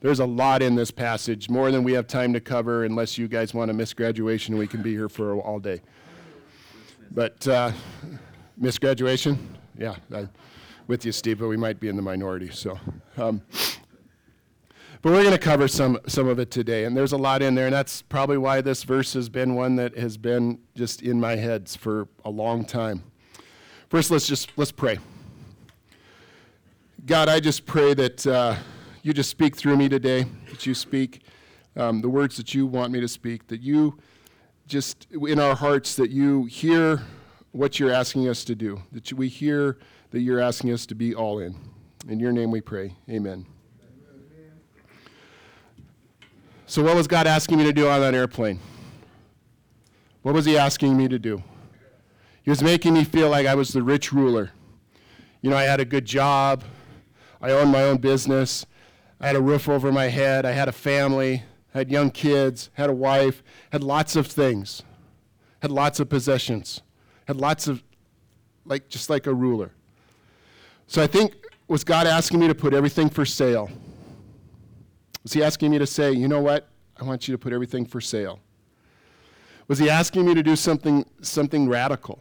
There's 0.00 0.20
a 0.20 0.26
lot 0.26 0.62
in 0.62 0.74
this 0.74 0.90
passage, 0.90 1.50
more 1.50 1.70
than 1.70 1.82
we 1.84 1.92
have 1.92 2.06
time 2.06 2.32
to 2.32 2.40
cover, 2.40 2.84
unless 2.84 3.18
you 3.18 3.28
guys 3.28 3.52
want 3.52 3.68
to 3.68 3.74
miss 3.74 3.92
graduation. 3.92 4.56
We 4.56 4.66
can 4.66 4.82
be 4.82 4.92
here 4.92 5.08
for 5.08 5.34
all 5.40 5.58
day. 5.58 5.80
But 7.10 7.46
uh, 7.48 7.72
miss 8.56 8.78
graduation? 8.78 9.58
Yeah, 9.76 9.96
I, 10.14 10.28
with 10.86 11.04
you, 11.04 11.12
Steve, 11.12 11.40
but 11.40 11.48
we 11.48 11.56
might 11.56 11.80
be 11.80 11.88
in 11.88 11.96
the 11.96 12.02
minority. 12.02 12.50
So, 12.50 12.78
um, 13.16 13.42
but 15.02 15.12
we're 15.12 15.22
going 15.22 15.32
to 15.32 15.38
cover 15.38 15.68
some 15.68 15.98
some 16.06 16.28
of 16.28 16.38
it 16.38 16.50
today, 16.50 16.84
and 16.84 16.96
there's 16.96 17.12
a 17.12 17.18
lot 17.18 17.42
in 17.42 17.54
there, 17.54 17.66
and 17.66 17.74
that's 17.74 18.02
probably 18.02 18.38
why 18.38 18.60
this 18.60 18.82
verse 18.82 19.12
has 19.14 19.28
been 19.28 19.54
one 19.54 19.76
that 19.76 19.96
has 19.96 20.16
been 20.16 20.58
just 20.74 21.02
in 21.02 21.20
my 21.20 21.36
head 21.36 21.68
for 21.68 22.08
a 22.24 22.30
long 22.30 22.64
time. 22.64 23.02
First, 23.88 24.10
let's 24.10 24.26
just 24.26 24.52
let's 24.56 24.72
pray. 24.72 24.98
God, 27.06 27.28
I 27.28 27.40
just 27.40 27.66
pray 27.66 27.94
that. 27.94 28.26
Uh, 28.26 28.56
you 29.02 29.12
just 29.12 29.30
speak 29.30 29.56
through 29.56 29.76
me 29.76 29.88
today, 29.88 30.26
that 30.50 30.66
you 30.66 30.74
speak 30.74 31.22
um, 31.76 32.00
the 32.00 32.08
words 32.08 32.36
that 32.36 32.54
you 32.54 32.66
want 32.66 32.92
me 32.92 33.00
to 33.00 33.08
speak, 33.08 33.46
that 33.48 33.60
you 33.60 33.98
just 34.66 35.06
in 35.10 35.40
our 35.40 35.54
hearts, 35.54 35.96
that 35.96 36.10
you 36.10 36.44
hear 36.44 37.02
what 37.52 37.80
you're 37.80 37.92
asking 37.92 38.28
us 38.28 38.44
to 38.44 38.54
do, 38.54 38.82
that 38.92 39.12
we 39.12 39.28
hear 39.28 39.78
that 40.10 40.20
you're 40.20 40.40
asking 40.40 40.72
us 40.72 40.86
to 40.86 40.94
be 40.94 41.14
all 41.14 41.38
in. 41.38 41.56
In 42.08 42.20
your 42.20 42.32
name 42.32 42.50
we 42.50 42.60
pray. 42.60 42.94
Amen. 43.08 43.46
So, 46.70 46.84
what 46.84 46.94
was 46.94 47.08
God 47.08 47.26
asking 47.26 47.58
me 47.58 47.64
to 47.64 47.72
do 47.72 47.88
on 47.88 48.00
that 48.00 48.14
airplane? 48.14 48.60
What 50.22 50.36
was 50.36 50.44
He 50.44 50.56
asking 50.56 50.96
me 50.96 51.08
to 51.08 51.18
do? 51.18 51.42
He 52.44 52.50
was 52.50 52.62
making 52.62 52.94
me 52.94 53.02
feel 53.02 53.28
like 53.28 53.44
I 53.44 53.56
was 53.56 53.70
the 53.70 53.82
rich 53.82 54.12
ruler. 54.12 54.52
You 55.42 55.50
know, 55.50 55.56
I 55.56 55.64
had 55.64 55.80
a 55.80 55.84
good 55.84 56.04
job, 56.04 56.62
I 57.42 57.50
owned 57.50 57.72
my 57.72 57.82
own 57.82 57.96
business, 57.96 58.66
I 59.20 59.26
had 59.26 59.34
a 59.34 59.40
roof 59.42 59.68
over 59.68 59.90
my 59.90 60.04
head. 60.04 60.46
I 60.46 60.52
had 60.52 60.68
a 60.68 60.72
family. 60.72 61.42
I 61.74 61.78
had 61.78 61.90
young 61.90 62.12
kids, 62.12 62.70
had 62.74 62.88
a 62.88 62.94
wife, 62.94 63.42
had 63.72 63.82
lots 63.82 64.14
of 64.14 64.28
things, 64.28 64.84
had 65.62 65.72
lots 65.72 65.98
of 65.98 66.08
possessions. 66.08 66.82
Had 67.26 67.36
lots 67.36 67.66
of, 67.66 67.82
like, 68.64 68.88
just 68.88 69.10
like 69.10 69.26
a 69.26 69.34
ruler. 69.34 69.72
So 70.86 71.02
I 71.02 71.08
think, 71.08 71.34
was 71.66 71.82
God 71.82 72.06
asking 72.06 72.38
me 72.38 72.46
to 72.46 72.54
put 72.54 72.74
everything 72.74 73.10
for 73.10 73.24
sale? 73.24 73.70
Was 75.22 75.32
he 75.32 75.42
asking 75.42 75.70
me 75.70 75.78
to 75.78 75.86
say, 75.86 76.12
you 76.12 76.28
know 76.28 76.40
what? 76.40 76.68
I 76.96 77.04
want 77.04 77.28
you 77.28 77.32
to 77.32 77.38
put 77.38 77.52
everything 77.52 77.84
for 77.84 78.00
sale. 78.00 78.40
Was 79.68 79.78
he 79.78 79.88
asking 79.88 80.26
me 80.26 80.34
to 80.34 80.42
do 80.42 80.56
something, 80.56 81.04
something 81.20 81.68
radical? 81.68 82.18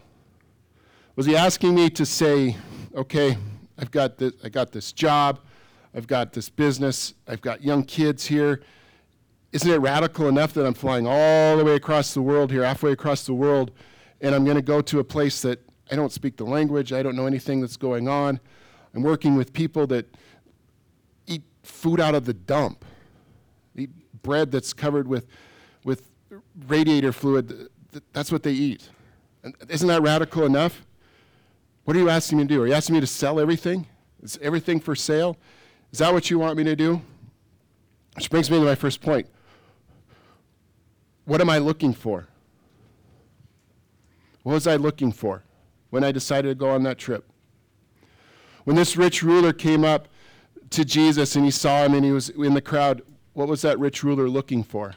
Was 1.15 1.25
he 1.25 1.35
asking 1.35 1.75
me 1.75 1.89
to 1.89 2.05
say, 2.05 2.55
okay, 2.95 3.37
I've 3.77 3.91
got 3.91 4.17
this, 4.17 4.33
I 4.43 4.49
got 4.49 4.71
this 4.71 4.91
job, 4.91 5.39
I've 5.95 6.07
got 6.07 6.33
this 6.33 6.49
business, 6.49 7.13
I've 7.27 7.41
got 7.41 7.63
young 7.63 7.83
kids 7.83 8.25
here. 8.25 8.61
Isn't 9.51 9.71
it 9.71 9.77
radical 9.77 10.27
enough 10.27 10.53
that 10.53 10.65
I'm 10.65 10.73
flying 10.73 11.07
all 11.07 11.57
the 11.57 11.65
way 11.65 11.75
across 11.75 12.13
the 12.13 12.21
world 12.21 12.51
here, 12.51 12.63
halfway 12.63 12.91
across 12.91 13.25
the 13.25 13.33
world, 13.33 13.71
and 14.21 14.35
I'm 14.35 14.43
going 14.43 14.57
to 14.57 14.61
go 14.61 14.81
to 14.81 14.99
a 14.99 15.03
place 15.03 15.41
that 15.41 15.59
I 15.91 15.95
don't 15.95 16.11
speak 16.11 16.37
the 16.37 16.45
language, 16.45 16.93
I 16.93 17.01
don't 17.01 17.15
know 17.15 17.25
anything 17.25 17.61
that's 17.61 17.77
going 17.77 18.07
on. 18.07 18.39
I'm 18.93 19.01
working 19.01 19.35
with 19.35 19.53
people 19.53 19.87
that 19.87 20.13
eat 21.25 21.43
food 21.63 21.99
out 21.99 22.13
of 22.13 22.25
the 22.25 22.33
dump, 22.33 22.85
bread 24.21 24.51
that's 24.51 24.73
covered 24.73 25.07
with, 25.07 25.27
with 25.83 26.09
radiator 26.67 27.11
fluid. 27.11 27.69
That's 28.13 28.31
what 28.31 28.43
they 28.43 28.51
eat. 28.51 28.89
Isn't 29.69 29.87
that 29.87 30.01
radical 30.01 30.45
enough? 30.45 30.85
What 31.85 31.95
are 31.95 31.99
you 31.99 32.09
asking 32.09 32.37
me 32.37 32.43
to 32.43 32.47
do? 32.47 32.61
Are 32.61 32.67
you 32.67 32.73
asking 32.73 32.95
me 32.95 33.01
to 33.01 33.07
sell 33.07 33.39
everything? 33.39 33.87
Is 34.21 34.37
everything 34.41 34.79
for 34.79 34.95
sale? 34.95 35.37
Is 35.91 35.99
that 35.99 36.13
what 36.13 36.29
you 36.29 36.37
want 36.37 36.57
me 36.57 36.63
to 36.65 36.75
do? 36.75 37.01
Which 38.15 38.29
brings 38.29 38.51
me 38.51 38.59
to 38.59 38.65
my 38.65 38.75
first 38.75 39.01
point. 39.01 39.27
What 41.25 41.41
am 41.41 41.49
I 41.49 41.57
looking 41.57 41.93
for? 41.93 42.27
What 44.43 44.53
was 44.53 44.67
I 44.67 44.75
looking 44.75 45.11
for 45.11 45.43
when 45.89 46.03
I 46.03 46.11
decided 46.11 46.49
to 46.49 46.55
go 46.55 46.69
on 46.69 46.83
that 46.83 46.97
trip? 46.97 47.25
When 48.65 48.75
this 48.75 48.97
rich 48.97 49.23
ruler 49.23 49.53
came 49.53 49.83
up 49.83 50.07
to 50.71 50.85
Jesus 50.85 51.35
and 51.35 51.45
he 51.45 51.51
saw 51.51 51.83
him 51.83 51.93
and 51.93 52.05
he 52.05 52.11
was 52.11 52.29
in 52.29 52.53
the 52.53 52.61
crowd, 52.61 53.01
what 53.39 53.47
was 53.47 53.61
that 53.61 53.79
rich 53.79 54.03
ruler 54.03 54.27
looking 54.27 54.63
for? 54.63 54.95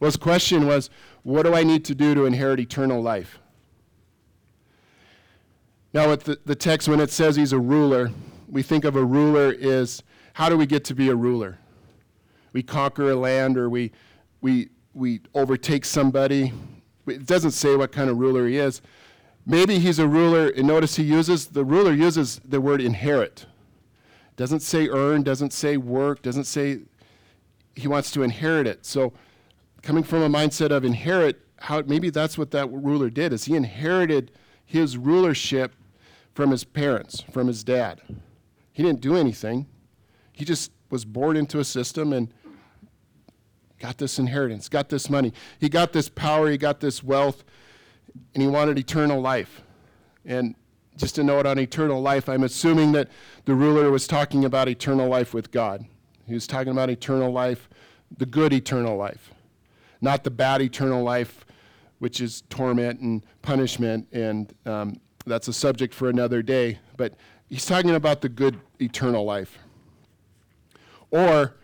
Well, 0.00 0.08
his 0.08 0.16
question 0.16 0.66
was, 0.66 0.90
What 1.22 1.44
do 1.44 1.54
I 1.54 1.62
need 1.62 1.84
to 1.84 1.94
do 1.94 2.12
to 2.12 2.26
inherit 2.26 2.58
eternal 2.58 3.00
life? 3.00 3.38
Now, 5.94 6.10
with 6.10 6.24
the, 6.24 6.40
the 6.44 6.56
text, 6.56 6.88
when 6.88 6.98
it 6.98 7.12
says 7.12 7.36
he's 7.36 7.52
a 7.52 7.58
ruler, 7.60 8.10
we 8.48 8.64
think 8.64 8.84
of 8.84 8.96
a 8.96 9.04
ruler 9.04 9.52
is 9.52 10.02
how 10.32 10.48
do 10.48 10.56
we 10.56 10.66
get 10.66 10.84
to 10.86 10.94
be 10.96 11.08
a 11.08 11.14
ruler? 11.14 11.58
We 12.52 12.64
conquer 12.64 13.12
a 13.12 13.14
land 13.14 13.56
or 13.56 13.70
we, 13.70 13.92
we, 14.40 14.70
we 14.92 15.20
overtake 15.36 15.84
somebody. 15.84 16.52
It 17.06 17.26
doesn't 17.26 17.52
say 17.52 17.76
what 17.76 17.92
kind 17.92 18.10
of 18.10 18.18
ruler 18.18 18.48
he 18.48 18.56
is. 18.56 18.82
Maybe 19.46 19.78
he's 19.78 20.00
a 20.00 20.08
ruler, 20.08 20.48
and 20.48 20.66
notice 20.66 20.96
he 20.96 21.04
uses, 21.04 21.46
the 21.46 21.64
ruler 21.64 21.92
uses 21.92 22.40
the 22.44 22.60
word 22.60 22.80
inherit. 22.80 23.46
Doesn't 24.38 24.60
say 24.60 24.88
earn, 24.88 25.24
doesn't 25.24 25.52
say 25.52 25.76
work, 25.76 26.22
doesn't 26.22 26.44
say 26.44 26.78
he 27.74 27.88
wants 27.88 28.12
to 28.12 28.22
inherit 28.22 28.68
it. 28.68 28.86
So, 28.86 29.12
coming 29.82 30.04
from 30.04 30.22
a 30.22 30.28
mindset 30.28 30.70
of 30.70 30.84
inherit, 30.84 31.40
how 31.56 31.82
maybe 31.84 32.08
that's 32.08 32.38
what 32.38 32.52
that 32.52 32.70
ruler 32.72 33.10
did, 33.10 33.32
is 33.32 33.46
he 33.46 33.56
inherited 33.56 34.30
his 34.64 34.96
rulership 34.96 35.74
from 36.34 36.52
his 36.52 36.62
parents, 36.62 37.24
from 37.32 37.48
his 37.48 37.64
dad. 37.64 38.00
He 38.72 38.84
didn't 38.84 39.00
do 39.00 39.16
anything. 39.16 39.66
He 40.32 40.44
just 40.44 40.70
was 40.88 41.04
born 41.04 41.36
into 41.36 41.58
a 41.58 41.64
system 41.64 42.12
and 42.12 42.32
got 43.80 43.98
this 43.98 44.20
inheritance, 44.20 44.68
got 44.68 44.88
this 44.88 45.10
money. 45.10 45.32
He 45.58 45.68
got 45.68 45.92
this 45.92 46.08
power, 46.08 46.48
he 46.48 46.58
got 46.58 46.78
this 46.78 47.02
wealth, 47.02 47.42
and 48.34 48.42
he 48.42 48.48
wanted 48.48 48.78
eternal 48.78 49.20
life. 49.20 49.62
And 50.24 50.54
just 50.98 51.14
to 51.14 51.24
note 51.24 51.46
on 51.46 51.58
eternal 51.58 52.02
life, 52.02 52.28
I'm 52.28 52.42
assuming 52.42 52.92
that 52.92 53.08
the 53.44 53.54
ruler 53.54 53.90
was 53.90 54.06
talking 54.06 54.44
about 54.44 54.68
eternal 54.68 55.08
life 55.08 55.32
with 55.32 55.50
God. 55.50 55.86
He 56.26 56.34
was 56.34 56.46
talking 56.46 56.72
about 56.72 56.90
eternal 56.90 57.32
life, 57.32 57.68
the 58.16 58.26
good 58.26 58.52
eternal 58.52 58.96
life, 58.96 59.32
not 60.00 60.24
the 60.24 60.30
bad 60.30 60.60
eternal 60.60 61.02
life 61.02 61.46
which 61.98 62.20
is 62.20 62.42
torment 62.48 63.00
and 63.00 63.24
punishment, 63.42 64.06
and 64.12 64.54
um, 64.66 65.00
that's 65.26 65.48
a 65.48 65.52
subject 65.52 65.92
for 65.92 66.08
another 66.08 66.42
day. 66.42 66.78
But 66.96 67.14
he's 67.48 67.66
talking 67.66 67.90
about 67.90 68.20
the 68.20 68.28
good 68.28 68.60
eternal 68.80 69.24
life. 69.24 69.58
Or 71.10 71.56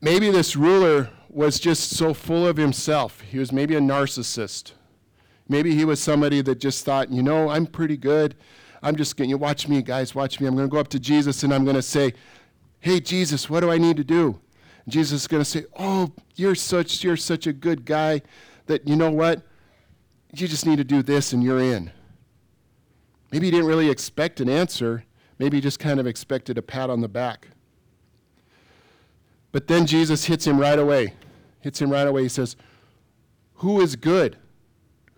maybe 0.00 0.30
this 0.30 0.56
ruler 0.56 1.10
was 1.28 1.58
just 1.58 1.90
so 1.90 2.14
full 2.14 2.46
of 2.46 2.56
himself. 2.56 3.20
He 3.22 3.38
was 3.38 3.52
maybe 3.52 3.74
a 3.74 3.80
narcissist. 3.80 4.72
Maybe 5.50 5.74
he 5.74 5.84
was 5.84 6.00
somebody 6.00 6.42
that 6.42 6.60
just 6.60 6.84
thought, 6.84 7.10
you 7.10 7.24
know, 7.24 7.48
I'm 7.48 7.66
pretty 7.66 7.96
good. 7.96 8.36
I'm 8.84 8.94
just 8.94 9.16
going 9.16 9.30
to 9.30 9.36
watch 9.36 9.66
me, 9.66 9.82
guys, 9.82 10.14
watch 10.14 10.38
me. 10.38 10.46
I'm 10.46 10.54
going 10.54 10.68
to 10.68 10.70
go 10.72 10.78
up 10.78 10.86
to 10.88 11.00
Jesus 11.00 11.42
and 11.42 11.52
I'm 11.52 11.64
going 11.64 11.74
to 11.74 11.82
say, 11.82 12.14
hey, 12.78 13.00
Jesus, 13.00 13.50
what 13.50 13.58
do 13.58 13.70
I 13.70 13.76
need 13.76 13.96
to 13.96 14.04
do? 14.04 14.40
And 14.84 14.92
Jesus 14.92 15.22
is 15.22 15.26
going 15.26 15.40
to 15.40 15.44
say, 15.44 15.64
oh, 15.76 16.12
you're 16.36 16.54
such, 16.54 17.02
you're 17.02 17.16
such 17.16 17.48
a 17.48 17.52
good 17.52 17.84
guy 17.84 18.22
that, 18.66 18.86
you 18.86 18.94
know 18.94 19.10
what? 19.10 19.42
You 20.32 20.46
just 20.46 20.66
need 20.66 20.76
to 20.76 20.84
do 20.84 21.02
this 21.02 21.32
and 21.32 21.42
you're 21.42 21.58
in. 21.58 21.90
Maybe 23.32 23.48
he 23.48 23.50
didn't 23.50 23.66
really 23.66 23.90
expect 23.90 24.40
an 24.40 24.48
answer. 24.48 25.02
Maybe 25.40 25.56
he 25.56 25.60
just 25.60 25.80
kind 25.80 25.98
of 25.98 26.06
expected 26.06 26.58
a 26.58 26.62
pat 26.62 26.90
on 26.90 27.00
the 27.00 27.08
back. 27.08 27.48
But 29.50 29.66
then 29.66 29.84
Jesus 29.84 30.26
hits 30.26 30.46
him 30.46 30.60
right 30.60 30.78
away. 30.78 31.14
Hits 31.60 31.82
him 31.82 31.90
right 31.90 32.06
away. 32.06 32.22
He 32.22 32.28
says, 32.28 32.54
Who 33.54 33.80
is 33.80 33.96
good? 33.96 34.36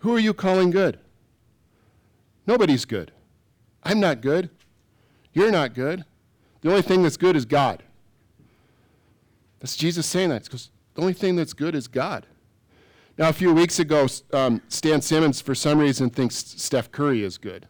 Who 0.03 0.13
are 0.13 0.19
you 0.19 0.33
calling 0.33 0.69
good? 0.69 0.99
Nobody's 2.45 2.83
good. 2.83 3.13
I'm 3.83 4.01
not 4.01 4.19
good. 4.19 4.49
You're 5.31 5.49
not 5.49 5.73
good. 5.73 6.03
The 6.59 6.69
only 6.69 6.81
thing 6.81 7.03
that's 7.03 7.15
good 7.15 7.37
is 7.37 7.45
God. 7.45 7.83
That's 9.61 9.77
Jesus 9.77 10.05
saying 10.05 10.27
that. 10.27 10.43
Because 10.43 10.71
the 10.95 11.01
only 11.01 11.13
thing 11.13 11.37
that's 11.37 11.53
good 11.53 11.73
is 11.73 11.87
God. 11.87 12.27
Now, 13.17 13.29
a 13.29 13.33
few 13.33 13.53
weeks 13.53 13.79
ago, 13.79 14.07
um, 14.33 14.61
Stan 14.67 15.01
Simmons, 15.01 15.39
for 15.39 15.55
some 15.55 15.79
reason, 15.79 16.09
thinks 16.09 16.35
Steph 16.35 16.91
Curry 16.91 17.23
is 17.23 17.37
good. 17.37 17.65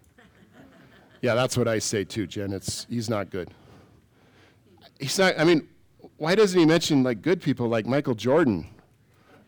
yeah, 1.21 1.35
that's 1.35 1.55
what 1.55 1.67
I 1.67 1.77
say 1.77 2.03
too, 2.03 2.25
Jen. 2.25 2.51
It's, 2.51 2.87
he's 2.89 3.11
not 3.11 3.29
good. 3.29 3.51
He's 4.99 5.19
not, 5.19 5.39
I 5.39 5.43
mean, 5.43 5.67
why 6.17 6.33
doesn't 6.33 6.59
he 6.59 6.65
mention 6.65 7.03
like 7.03 7.21
good 7.21 7.43
people 7.43 7.67
like 7.67 7.85
Michael 7.85 8.15
Jordan? 8.15 8.72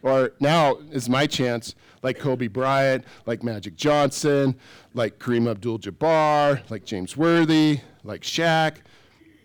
Or 0.05 0.33
now 0.39 0.77
is 0.91 1.09
my 1.09 1.25
chance, 1.25 1.73
like 2.03 2.19
Kobe 2.19 2.45
Bryant, 2.47 3.03
like 3.25 3.41
Magic 3.41 3.75
Johnson, 3.75 4.55
like 4.93 5.17
Kareem 5.17 5.49
Abdul 5.49 5.79
Jabbar, 5.79 6.61
like 6.69 6.85
James 6.85 7.17
Worthy, 7.17 7.79
like 8.03 8.21
Shaq. 8.21 8.77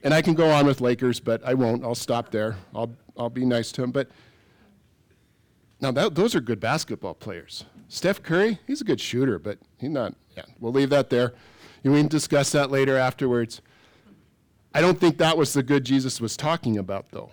And 0.05 0.13
I 0.13 0.21
can 0.21 0.35
go 0.35 0.51
on 0.51 0.67
with 0.67 0.83
Lakers, 0.83 1.19
but 1.19 1.43
I 1.47 1.55
won't. 1.55 1.83
I'll 1.83 1.95
stop 1.95 2.31
there. 2.31 2.57
I'll, 2.75 2.95
I'll 3.17 3.31
be 3.31 3.47
nice 3.47 3.73
to 3.73 3.83
him. 3.83 3.91
But 3.91 4.11
now, 5.81 5.93
that, 5.93 6.15
those 6.15 6.35
are 6.35 6.43
good 6.43 6.61
basketball 6.61 7.15
players. 7.15 7.65
Steph 7.89 8.23
Curry, 8.23 8.59
he's 8.67 8.83
a 8.83 8.85
good 8.85 9.01
shooter, 9.01 9.39
but 9.39 9.57
he's 9.79 9.89
not. 9.89 10.15
Yeah, 10.37 10.45
we'll 10.59 10.73
leave 10.73 10.91
that 10.91 11.09
there. 11.09 11.33
We 11.85 11.93
can 11.93 12.07
discuss 12.07 12.53
that 12.53 12.71
later 12.71 12.99
afterwards. 12.99 13.63
I 14.75 14.83
don't 14.83 15.01
think 15.01 15.17
that 15.17 15.39
was 15.39 15.55
the 15.55 15.63
good 15.63 15.85
Jesus 15.85 16.21
was 16.21 16.37
talking 16.37 16.77
about, 16.77 17.07
though. 17.13 17.31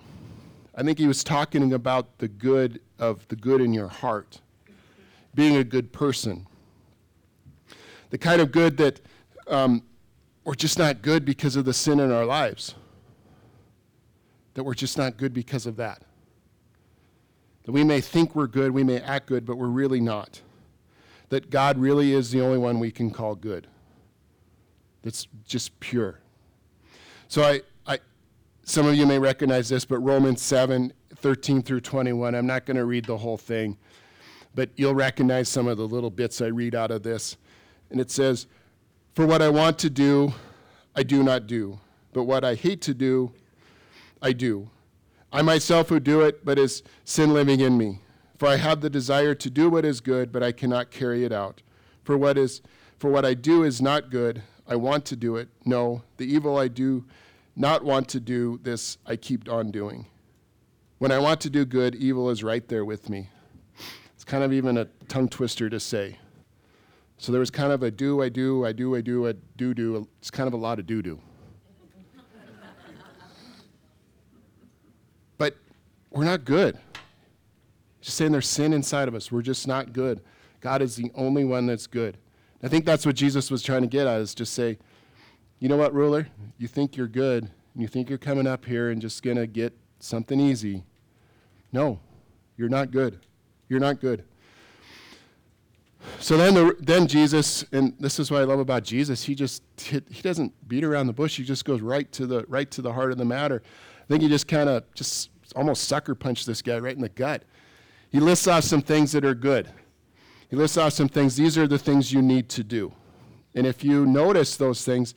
I 0.78 0.84
think 0.84 1.00
he 1.00 1.08
was 1.08 1.24
talking 1.24 1.74
about 1.74 2.20
the 2.20 2.28
good 2.28 2.80
of 3.00 3.28
the 3.30 3.36
good 3.36 3.62
in 3.62 3.74
your 3.74 3.88
heart, 3.88 4.42
being 5.34 5.58
a 5.58 5.64
good 5.64 5.92
person. 5.92 6.46
The 8.12 8.20
kind 8.20 8.40
of 8.40 8.52
good 8.52 8.78
that 8.78 9.02
um, 9.48 9.82
we're 10.44 10.54
just 10.54 10.78
not 10.78 11.02
good 11.02 11.26
because 11.26 11.56
of 11.56 11.66
the 11.66 11.74
sin 11.74 12.00
in 12.00 12.12
our 12.12 12.26
lives, 12.26 12.76
that 14.54 14.64
we're 14.64 14.76
just 14.76 15.00
not 15.00 15.18
good 15.18 15.34
because 15.34 15.66
of 15.66 15.78
that. 15.78 16.04
That 17.64 17.72
we 17.72 17.84
may 17.84 18.00
think 18.00 18.36
we're 18.36 18.48
good, 18.48 18.72
we 18.72 18.84
may 18.84 19.02
act 19.02 19.26
good, 19.26 19.48
but 19.48 19.58
we're 19.58 19.68
really 19.68 20.00
not. 20.00 20.42
That 21.30 21.50
God 21.50 21.80
really 21.80 22.14
is 22.14 22.30
the 22.30 22.40
only 22.40 22.60
one 22.60 22.80
we 22.80 22.92
can 22.92 23.10
call 23.10 23.34
good. 23.34 23.66
That's 25.02 25.28
just 25.46 25.78
pure. 25.80 26.20
So 27.28 27.44
I, 27.44 27.62
some 28.68 28.86
of 28.86 28.96
you 28.96 29.06
may 29.06 29.18
recognize 29.18 29.70
this, 29.70 29.86
but 29.86 30.00
Romans 30.00 30.42
7, 30.42 30.92
13 31.16 31.62
through 31.62 31.80
21, 31.80 32.36
I'm 32.36 32.46
not 32.46 32.66
going 32.66 32.76
to 32.76 32.84
read 32.84 33.06
the 33.06 33.18
whole 33.18 33.38
thing, 33.38 33.78
but 34.56 34.70
you'll 34.76 34.94
recognize 34.94 35.48
some 35.48 35.70
of 35.70 35.78
the 35.78 35.88
little 35.88 36.10
bits 36.10 36.42
I 36.42 36.48
read 36.48 36.76
out 36.76 36.92
of 36.92 37.02
this. 37.02 37.38
And 37.90 38.02
it 38.02 38.12
says, 38.12 38.46
For 39.16 39.26
what 39.26 39.42
I 39.42 39.48
want 39.48 39.80
to 39.80 39.90
do, 39.90 40.34
I 40.98 41.04
do 41.04 41.24
not 41.24 41.48
do, 41.48 41.80
but 42.12 42.24
what 42.24 42.44
I 42.44 42.56
hate 42.56 42.82
to 42.82 42.94
do, 42.94 43.32
I 44.22 44.34
do. 44.34 44.70
I 45.32 45.44
myself 45.44 45.88
who 45.88 46.02
do 46.02 46.20
it, 46.20 46.44
but 46.44 46.60
is 46.60 46.84
sin 47.06 47.34
living 47.34 47.62
in 47.62 47.78
me. 47.78 48.02
For 48.38 48.50
I 48.50 48.58
have 48.58 48.82
the 48.82 48.90
desire 48.90 49.34
to 49.34 49.50
do 49.50 49.70
what 49.70 49.86
is 49.86 50.02
good, 50.02 50.34
but 50.34 50.44
I 50.44 50.52
cannot 50.52 50.92
carry 50.92 51.24
it 51.24 51.32
out. 51.32 51.62
For 52.04 52.18
what 52.18 52.38
is 52.38 52.62
for 53.00 53.10
what 53.10 53.26
I 53.26 53.34
do 53.34 53.64
is 53.64 53.82
not 53.82 54.12
good. 54.12 54.44
I 54.68 54.76
want 54.76 55.06
to 55.06 55.16
do 55.16 55.38
it. 55.38 55.48
No, 55.64 56.02
the 56.18 56.26
evil 56.26 56.58
I 56.58 56.68
do 56.68 57.06
not 57.58 57.84
want 57.84 58.08
to 58.10 58.20
do, 58.20 58.60
this 58.62 59.00
I 59.06 59.16
keep 59.16 59.50
on 59.50 59.72
doing. 59.72 60.06
When 61.00 61.12
I 61.12 61.18
want 61.18 61.42
to 61.42 61.50
do 61.50 61.66
good, 61.66 61.96
evil 61.96 62.30
is 62.30 62.44
right 62.44 62.66
there 62.68 62.86
with 62.86 63.10
me. 63.10 63.30
It's 64.14 64.24
kind 64.24 64.44
of 64.44 64.54
even 64.54 64.78
a 64.78 64.86
tongue 65.08 65.28
twister 65.28 65.70
to 65.70 65.80
say. 65.80 66.20
So 67.18 67.32
there 67.32 67.40
was 67.40 67.50
kind 67.50 67.72
of 67.72 67.82
a 67.82 67.90
do, 67.90 68.22
I 68.22 68.30
do, 68.30 68.64
I 68.64 68.72
do, 68.74 68.96
I 68.96 69.02
do, 69.02 69.28
I 69.28 69.34
do, 69.58 69.74
do. 69.74 70.08
It's 70.20 70.30
kind 70.30 70.48
of 70.48 70.54
a 70.54 70.58
lot 70.58 70.78
of 70.78 70.86
do, 70.86 71.02
do. 71.02 71.20
but 75.40 75.56
we're 76.12 76.26
not 76.26 76.46
good. 76.46 76.78
Just 78.02 78.18
saying 78.18 78.32
there's 78.32 78.48
sin 78.48 78.72
inside 78.72 79.08
of 79.08 79.16
us. 79.16 79.32
We're 79.32 79.42
just 79.42 79.68
not 79.68 79.94
good. 79.94 80.22
God 80.62 80.84
is 80.84 80.96
the 80.96 81.12
only 81.16 81.44
one 81.44 81.66
that's 81.66 81.88
good. 81.88 82.18
I 82.62 82.68
think 82.68 82.86
that's 82.86 83.06
what 83.06 83.16
Jesus 83.16 83.50
was 83.50 83.64
trying 83.64 83.82
to 83.82 83.88
get 83.88 84.06
at 84.06 84.22
is 84.22 84.36
just 84.36 84.54
say, 84.54 84.78
you 85.60 85.70
know 85.70 85.78
what, 85.78 85.94
ruler? 85.94 86.28
You 86.58 86.68
think 86.68 86.96
you're 86.96 87.08
good, 87.08 87.44
and 87.44 87.82
you 87.82 87.88
think 87.88 88.10
you're 88.10 88.18
coming 88.18 88.48
up 88.48 88.66
here 88.66 88.90
and 88.90 89.02
just 89.02 89.24
going 89.24 89.38
to 89.38 89.48
get 89.48 89.74
something 90.00 90.40
easy. 90.40 90.84
No, 91.72 92.00
you're 92.58 92.70
not 92.70 92.92
good. 92.92 93.20
You're 93.70 93.80
not 93.80 94.00
good. 94.00 94.24
So 96.20 96.38
then, 96.38 96.54
the, 96.54 96.76
then 96.80 97.08
Jesus, 97.08 97.66
and 97.72 97.94
this 98.00 98.20
is 98.20 98.32
what 98.32 98.42
I 98.42 98.46
love 98.46 98.60
about 98.60 98.84
Jesus. 98.84 99.24
He 99.24 99.36
just 99.36 99.64
he, 99.78 100.02
he 100.10 100.22
doesn't 100.22 100.54
beat 100.68 100.84
around 100.84 101.08
the 101.08 101.14
bush. 101.14 101.38
He 101.38 101.44
just 101.44 101.66
goes 101.66 101.82
right 101.82 102.10
to 102.14 102.26
the 102.26 102.46
right 102.48 102.70
to 102.72 102.82
the 102.82 102.94
heart 102.94 103.12
of 103.12 103.18
the 103.18 103.26
matter. 103.26 103.62
I 104.02 104.08
think 104.08 104.22
he 104.22 104.30
just 104.30 104.48
kind 104.48 104.70
of 104.70 104.84
just 104.94 105.30
almost 105.56 105.86
sucker 105.86 106.16
punched 106.16 106.46
this 106.46 106.62
guy 106.62 106.80
right 106.80 106.96
in 106.96 107.02
the 107.02 107.10
gut. 107.10 107.44
He 108.10 108.20
lists 108.20 108.48
off 108.48 108.64
some 108.64 108.82
things 108.82 109.12
that 109.12 109.26
are 109.26 109.36
good. 109.36 109.70
He 110.50 110.56
lists 110.56 110.78
off 110.78 110.94
some 110.94 111.10
things. 111.10 111.36
These 111.36 111.58
are 111.58 111.68
the 111.68 111.78
things 111.78 112.14
you 112.14 112.22
need 112.22 112.48
to 112.50 112.64
do. 112.64 112.94
And 113.54 113.68
if 113.68 113.84
you 113.84 114.06
notice 114.06 114.56
those 114.56 114.86
things, 114.86 115.14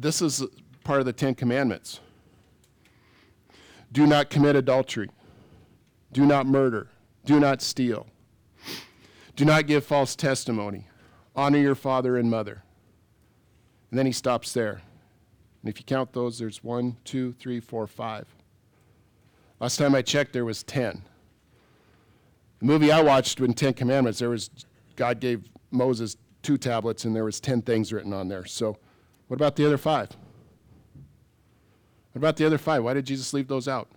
this 0.00 0.22
is 0.22 0.42
part 0.82 1.00
of 1.00 1.06
the 1.06 1.12
Ten 1.12 1.34
Commandments. 1.34 2.00
Do 3.92 4.06
not 4.06 4.30
commit 4.30 4.56
adultery. 4.56 5.10
Do 6.12 6.26
not 6.26 6.46
murder. 6.46 6.88
Do 7.24 7.40
not 7.40 7.62
steal. 7.62 8.06
Do 9.36 9.44
not 9.44 9.66
give 9.66 9.84
false 9.84 10.14
testimony. 10.14 10.86
Honor 11.34 11.58
your 11.58 11.74
father 11.74 12.16
and 12.16 12.30
mother. 12.30 12.62
And 13.90 13.98
then 13.98 14.06
he 14.06 14.12
stops 14.12 14.52
there. 14.52 14.82
And 15.62 15.70
if 15.70 15.78
you 15.78 15.84
count 15.84 16.12
those, 16.12 16.38
there's 16.38 16.62
one, 16.62 16.96
two, 17.04 17.32
three, 17.32 17.60
four, 17.60 17.86
five. 17.86 18.26
Last 19.60 19.76
time 19.76 19.94
I 19.94 20.02
checked, 20.02 20.32
there 20.32 20.44
was 20.44 20.62
ten. 20.62 21.02
The 22.58 22.66
movie 22.66 22.92
I 22.92 23.00
watched 23.00 23.40
in 23.40 23.54
Ten 23.54 23.74
Commandments, 23.74 24.18
there 24.18 24.30
was 24.30 24.50
God 24.96 25.20
gave 25.20 25.48
Moses 25.70 26.16
two 26.42 26.58
tablets, 26.58 27.04
and 27.04 27.14
there 27.16 27.24
was 27.24 27.40
ten 27.40 27.62
things 27.62 27.92
written 27.92 28.12
on 28.12 28.28
there. 28.28 28.44
So, 28.44 28.76
what 29.28 29.36
about 29.36 29.56
the 29.56 29.66
other 29.66 29.78
five? 29.78 30.10
What 32.12 32.20
about 32.20 32.36
the 32.36 32.46
other 32.46 32.58
five? 32.58 32.84
Why 32.84 32.94
did 32.94 33.06
Jesus 33.06 33.32
leave 33.32 33.48
those 33.48 33.66
out? 33.66 33.88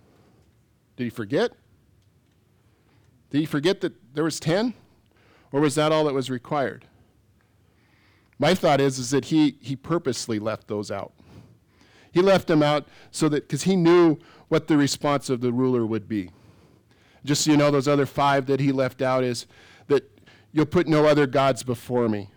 Did 0.96 1.04
he 1.04 1.10
forget? 1.10 1.52
Did 3.30 3.38
he 3.38 3.46
forget 3.46 3.80
that 3.82 3.94
there 4.14 4.24
was 4.24 4.40
ten? 4.40 4.74
Or 5.52 5.60
was 5.60 5.74
that 5.76 5.92
all 5.92 6.04
that 6.04 6.14
was 6.14 6.28
required? 6.28 6.86
My 8.38 8.54
thought 8.54 8.80
is, 8.80 8.98
is 8.98 9.10
that 9.10 9.26
he, 9.26 9.58
he 9.60 9.76
purposely 9.76 10.38
left 10.38 10.68
those 10.68 10.90
out. 10.90 11.12
He 12.12 12.20
left 12.20 12.48
them 12.48 12.62
out 12.62 12.86
so 13.10 13.28
that, 13.28 13.48
because 13.48 13.62
he 13.62 13.76
knew 13.76 14.18
what 14.48 14.66
the 14.66 14.76
response 14.76 15.30
of 15.30 15.40
the 15.40 15.52
ruler 15.52 15.84
would 15.84 16.08
be. 16.08 16.30
Just 17.24 17.44
so 17.44 17.50
you 17.50 17.56
know, 17.56 17.70
those 17.70 17.88
other 17.88 18.06
five 18.06 18.46
that 18.46 18.60
he 18.60 18.72
left 18.72 19.02
out 19.02 19.24
is 19.24 19.46
that 19.88 20.08
you'll 20.52 20.66
put 20.66 20.86
no 20.86 21.06
other 21.06 21.26
gods 21.26 21.62
before 21.62 22.08
me. 22.08 22.30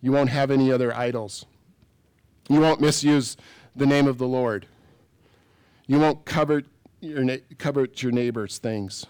You 0.00 0.12
won't 0.12 0.30
have 0.30 0.50
any 0.50 0.70
other 0.70 0.94
idols. 0.94 1.46
You 2.48 2.60
won't 2.60 2.80
misuse 2.80 3.36
the 3.74 3.86
name 3.86 4.06
of 4.06 4.18
the 4.18 4.26
Lord. 4.26 4.66
You 5.86 5.98
won't 5.98 6.24
covet 6.24 6.66
your, 7.00 7.24
na- 7.24 7.36
covet 7.58 8.02
your 8.02 8.12
neighbor's 8.12 8.58
things, 8.58 9.06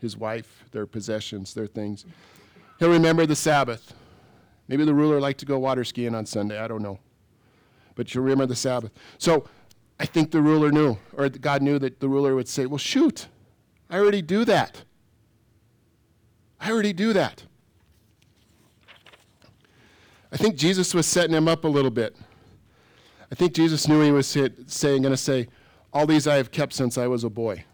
his 0.00 0.16
wife, 0.16 0.64
their 0.72 0.86
possessions, 0.86 1.54
their 1.54 1.66
things. 1.66 2.04
He'll 2.78 2.90
remember 2.90 3.26
the 3.26 3.36
Sabbath. 3.36 3.94
Maybe 4.68 4.84
the 4.84 4.94
ruler 4.94 5.20
liked 5.20 5.40
to 5.40 5.46
go 5.46 5.58
water 5.58 5.84
skiing 5.84 6.14
on 6.14 6.26
Sunday. 6.26 6.58
I 6.58 6.68
don't 6.68 6.82
know. 6.82 6.98
But 7.94 8.14
you'll 8.14 8.24
remember 8.24 8.46
the 8.46 8.56
Sabbath. 8.56 8.92
So 9.18 9.48
I 9.98 10.06
think 10.06 10.30
the 10.30 10.42
ruler 10.42 10.70
knew, 10.70 10.98
or 11.16 11.28
God 11.28 11.62
knew 11.62 11.78
that 11.78 12.00
the 12.00 12.08
ruler 12.08 12.34
would 12.34 12.48
say, 12.48 12.66
Well, 12.66 12.78
shoot, 12.78 13.26
I 13.90 13.98
already 13.98 14.22
do 14.22 14.44
that. 14.44 14.84
I 16.60 16.70
already 16.70 16.92
do 16.92 17.12
that. 17.12 17.44
I 20.30 20.36
think 20.36 20.56
Jesus 20.56 20.92
was 20.92 21.06
setting 21.06 21.34
him 21.34 21.48
up 21.48 21.64
a 21.64 21.68
little 21.68 21.90
bit. 21.90 22.14
I 23.30 23.34
think 23.34 23.52
Jesus 23.52 23.86
knew 23.86 24.00
he 24.00 24.10
was 24.10 24.26
saying, 24.26 25.02
going 25.02 25.12
to 25.12 25.16
say, 25.16 25.48
All 25.92 26.06
these 26.06 26.26
I 26.26 26.36
have 26.36 26.50
kept 26.50 26.72
since 26.72 26.96
I 26.96 27.06
was 27.06 27.24
a 27.24 27.30
boy. 27.30 27.64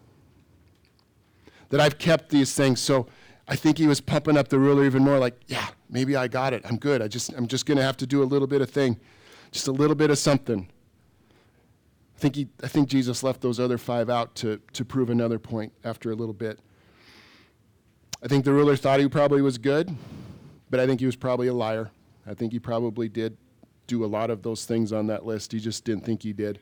That 1.69 1.79
I've 1.79 1.97
kept 1.97 2.29
these 2.29 2.53
things. 2.53 2.79
So 2.79 3.07
I 3.47 3.55
think 3.55 3.77
he 3.77 3.87
was 3.87 4.01
pumping 4.01 4.37
up 4.37 4.49
the 4.49 4.59
ruler 4.59 4.85
even 4.85 5.03
more, 5.03 5.19
like, 5.19 5.39
yeah, 5.47 5.67
maybe 5.89 6.15
I 6.15 6.27
got 6.27 6.53
it. 6.53 6.63
I'm 6.65 6.77
good. 6.77 7.01
I 7.01 7.07
just, 7.07 7.31
I'm 7.33 7.47
just 7.47 7.65
going 7.65 7.77
to 7.77 7.83
have 7.83 7.97
to 7.97 8.07
do 8.07 8.23
a 8.23 8.25
little 8.25 8.47
bit 8.47 8.61
of 8.61 8.69
thing, 8.69 8.99
just 9.51 9.67
a 9.67 9.71
little 9.71 9.95
bit 9.95 10.09
of 10.09 10.17
something. 10.17 10.67
I 12.15 12.19
think, 12.19 12.35
he, 12.35 12.47
I 12.63 12.67
think 12.67 12.89
Jesus 12.89 13.23
left 13.23 13.41
those 13.41 13.59
other 13.59 13.77
five 13.77 14.09
out 14.09 14.35
to, 14.35 14.59
to 14.73 14.85
prove 14.85 15.09
another 15.09 15.37
point 15.37 15.73
after 15.83 16.11
a 16.11 16.15
little 16.15 16.33
bit. 16.33 16.59
I 18.23 18.27
think 18.27 18.45
the 18.45 18.53
ruler 18.53 18.75
thought 18.75 18.99
he 18.99 19.07
probably 19.07 19.41
was 19.41 19.57
good, 19.57 19.95
but 20.69 20.79
I 20.79 20.87
think 20.87 20.99
he 21.01 21.05
was 21.05 21.15
probably 21.15 21.47
a 21.47 21.53
liar. 21.53 21.91
I 22.25 22.33
think 22.33 22.53
he 22.53 22.59
probably 22.59 23.09
did 23.09 23.37
do 23.87 24.03
a 24.03 24.07
lot 24.07 24.29
of 24.29 24.41
those 24.41 24.65
things 24.65 24.91
on 24.91 25.07
that 25.07 25.25
list. 25.25 25.51
He 25.51 25.59
just 25.59 25.83
didn't 25.83 26.05
think 26.05 26.23
he 26.23 26.33
did. 26.33 26.59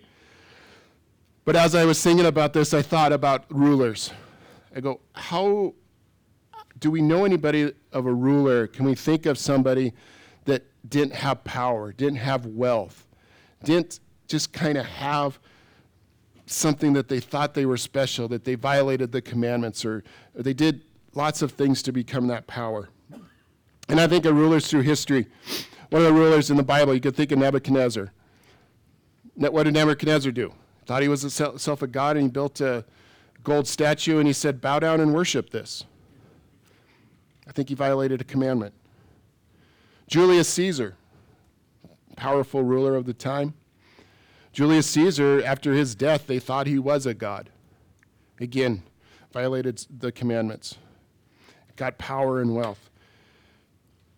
But 1.46 1.56
as 1.56 1.76
I 1.76 1.86
was 1.86 2.02
thinking 2.02 2.26
about 2.26 2.54
this, 2.54 2.74
I 2.74 2.82
thought 2.82 3.12
about 3.12 3.46
rulers. 3.50 4.12
I 4.76 4.80
go, 4.80 5.02
how 5.14 5.74
do 6.80 6.90
we 6.90 7.02
know 7.02 7.26
anybody 7.26 7.74
of 7.92 8.06
a 8.06 8.14
ruler? 8.14 8.68
Can 8.68 8.86
we 8.86 8.96
think 8.96 9.26
of 9.26 9.38
somebody 9.38 9.94
that 10.46 10.66
didn't 10.90 11.14
have 11.14 11.44
power, 11.44 11.92
didn't 11.92 12.18
have 12.18 12.46
wealth, 12.46 13.08
didn't 13.64 14.00
just 14.28 14.54
kind 14.54 14.78
of 14.78 14.86
have 14.86 15.40
something 16.46 16.94
that 16.94 17.08
they 17.08 17.20
thought 17.20 17.54
they 17.54 17.66
were 17.66 17.78
special, 17.78 18.28
that 18.28 18.44
they 18.44 18.56
violated 18.56 19.12
the 19.12 19.22
commandments, 19.22 19.86
or, 19.86 20.04
or 20.36 20.44
they 20.44 20.54
did 20.54 20.84
lots 21.14 21.42
of 21.42 21.52
things 21.52 21.82
to 21.84 21.92
become 21.92 22.28
that 22.28 22.48
power? 22.48 22.90
And 23.90 24.00
I 24.00 24.08
think 24.08 24.26
of 24.26 24.36
rulers 24.36 24.68
through 24.68 24.82
history. 24.82 25.28
One 25.94 26.02
of 26.02 26.08
the 26.08 26.20
rulers 26.20 26.50
in 26.50 26.58
the 26.58 26.64
Bible, 26.64 26.96
you 26.96 27.00
could 27.00 27.16
think 27.16 27.32
of 27.32 27.38
Nebuchadnezzar. 27.38 28.12
What 29.36 29.62
did 29.66 29.76
Nebuchadnezzar 29.76 30.32
do? 30.32 30.52
Thought 30.88 31.04
he 31.04 31.08
was 31.08 31.22
himself 31.22 31.84
a 31.84 31.88
god 31.88 32.18
and 32.18 32.24
he 32.26 32.32
built 32.32 32.60
a 32.62 32.84
gold 33.44 33.68
statue 33.68 34.18
and 34.18 34.26
he 34.26 34.34
said, 34.34 34.60
Bow 34.60 34.80
down 34.80 35.00
and 35.00 35.14
worship 35.14 35.52
this. 35.52 35.84
I 37.48 37.52
think 37.52 37.70
he 37.70 37.76
violated 37.76 38.22
a 38.22 38.24
commandment. 38.24 38.74
Julius 40.08 40.50
Caesar, 40.50 40.96
powerful 42.16 42.64
ruler 42.64 42.96
of 42.96 43.06
the 43.06 43.14
time. 43.14 43.54
Julius 44.52 44.88
Caesar, 44.88 45.44
after 45.46 45.74
his 45.74 45.94
death, 45.94 46.26
they 46.26 46.40
thought 46.40 46.66
he 46.66 46.80
was 46.80 47.06
a 47.06 47.14
god. 47.14 47.52
Again, 48.40 48.82
violated 49.32 49.86
the 49.96 50.12
commandments, 50.12 50.76
got 51.76 52.00
power 52.00 52.42
and 52.42 52.56
wealth. 52.56 52.90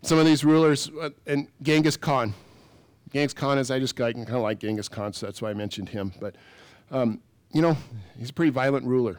Some 0.05 0.19
of 0.19 0.25
these 0.27 0.45
rulers, 0.45 0.91
uh, 1.01 1.09
and 1.25 1.47
Genghis 1.63 1.97
Khan. 1.97 2.35
Genghis 3.11 3.33
Khan 3.33 3.57
is, 3.57 3.71
I 3.71 3.79
just 3.79 3.99
I 3.99 4.13
kind 4.13 4.29
of 4.29 4.43
like 4.43 4.59
Genghis 4.59 4.87
Khan, 4.87 5.13
so 5.13 5.25
that's 5.25 5.41
why 5.41 5.49
I 5.49 5.55
mentioned 5.55 5.89
him. 5.89 6.13
But, 6.19 6.35
um, 6.91 7.21
you 7.51 7.63
know, 7.63 7.75
he's 8.15 8.29
a 8.29 8.33
pretty 8.33 8.51
violent 8.51 8.85
ruler. 8.85 9.17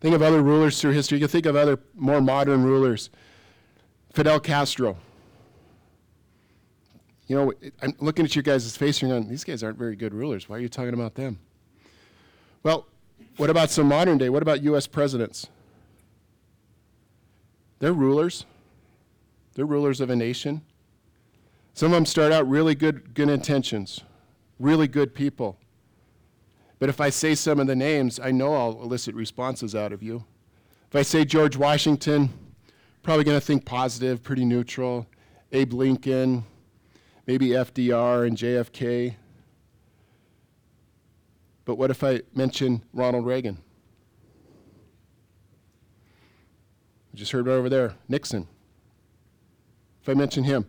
Think 0.00 0.14
of 0.14 0.22
other 0.22 0.40
rulers 0.40 0.80
through 0.80 0.92
history. 0.92 1.18
You 1.18 1.26
can 1.26 1.28
think 1.28 1.44
of 1.44 1.54
other 1.54 1.78
more 1.94 2.22
modern 2.22 2.64
rulers. 2.64 3.10
Fidel 4.14 4.40
Castro. 4.40 4.96
You 7.26 7.36
know, 7.36 7.52
I'm 7.82 7.94
looking 8.00 8.24
at 8.24 8.34
you 8.34 8.40
guys' 8.40 8.74
face 8.74 9.02
and 9.02 9.10
going, 9.10 9.28
these 9.28 9.44
guys 9.44 9.62
aren't 9.62 9.76
very 9.76 9.96
good 9.96 10.14
rulers. 10.14 10.48
Why 10.48 10.56
are 10.56 10.60
you 10.60 10.70
talking 10.70 10.94
about 10.94 11.14
them? 11.14 11.38
Well, 12.62 12.86
what 13.36 13.50
about 13.50 13.68
some 13.68 13.86
modern 13.86 14.16
day? 14.16 14.30
What 14.30 14.40
about 14.40 14.62
U.S. 14.62 14.86
presidents? 14.86 15.46
They're 17.80 17.92
rulers. 17.92 18.46
They're 19.54 19.66
rulers 19.66 20.00
of 20.00 20.10
a 20.10 20.16
nation. 20.16 20.62
Some 21.74 21.92
of 21.92 21.96
them 21.96 22.06
start 22.06 22.32
out 22.32 22.48
really 22.48 22.74
good, 22.74 23.14
good 23.14 23.28
intentions, 23.28 24.00
really 24.58 24.88
good 24.88 25.14
people. 25.14 25.58
But 26.78 26.88
if 26.88 27.00
I 27.00 27.10
say 27.10 27.34
some 27.34 27.60
of 27.60 27.66
the 27.66 27.76
names, 27.76 28.18
I 28.18 28.30
know 28.30 28.54
I'll 28.54 28.82
elicit 28.82 29.14
responses 29.14 29.74
out 29.74 29.92
of 29.92 30.02
you. 30.02 30.24
If 30.88 30.96
I 30.96 31.02
say 31.02 31.24
George 31.24 31.56
Washington, 31.56 32.30
probably 33.02 33.24
going 33.24 33.38
to 33.38 33.44
think 33.44 33.64
positive, 33.64 34.22
pretty 34.22 34.44
neutral. 34.44 35.06
Abe 35.52 35.72
Lincoln, 35.74 36.44
maybe 37.26 37.48
FDR 37.50 38.26
and 38.26 38.36
JFK. 38.36 39.14
But 41.64 41.76
what 41.76 41.90
if 41.90 42.02
I 42.02 42.22
mention 42.34 42.82
Ronald 42.92 43.26
Reagan? 43.26 43.58
I 47.12 47.16
just 47.16 47.32
heard 47.32 47.46
right 47.46 47.54
over 47.54 47.68
there, 47.68 47.94
Nixon. 48.08 48.48
If 50.02 50.08
I 50.08 50.14
mention 50.14 50.44
him. 50.44 50.66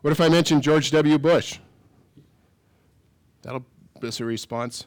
What 0.00 0.12
if 0.12 0.20
I 0.20 0.30
mention 0.30 0.62
George 0.62 0.90
W. 0.90 1.18
Bush? 1.18 1.58
That'll 3.42 3.66
be 4.00 4.08
a 4.18 4.24
response. 4.24 4.86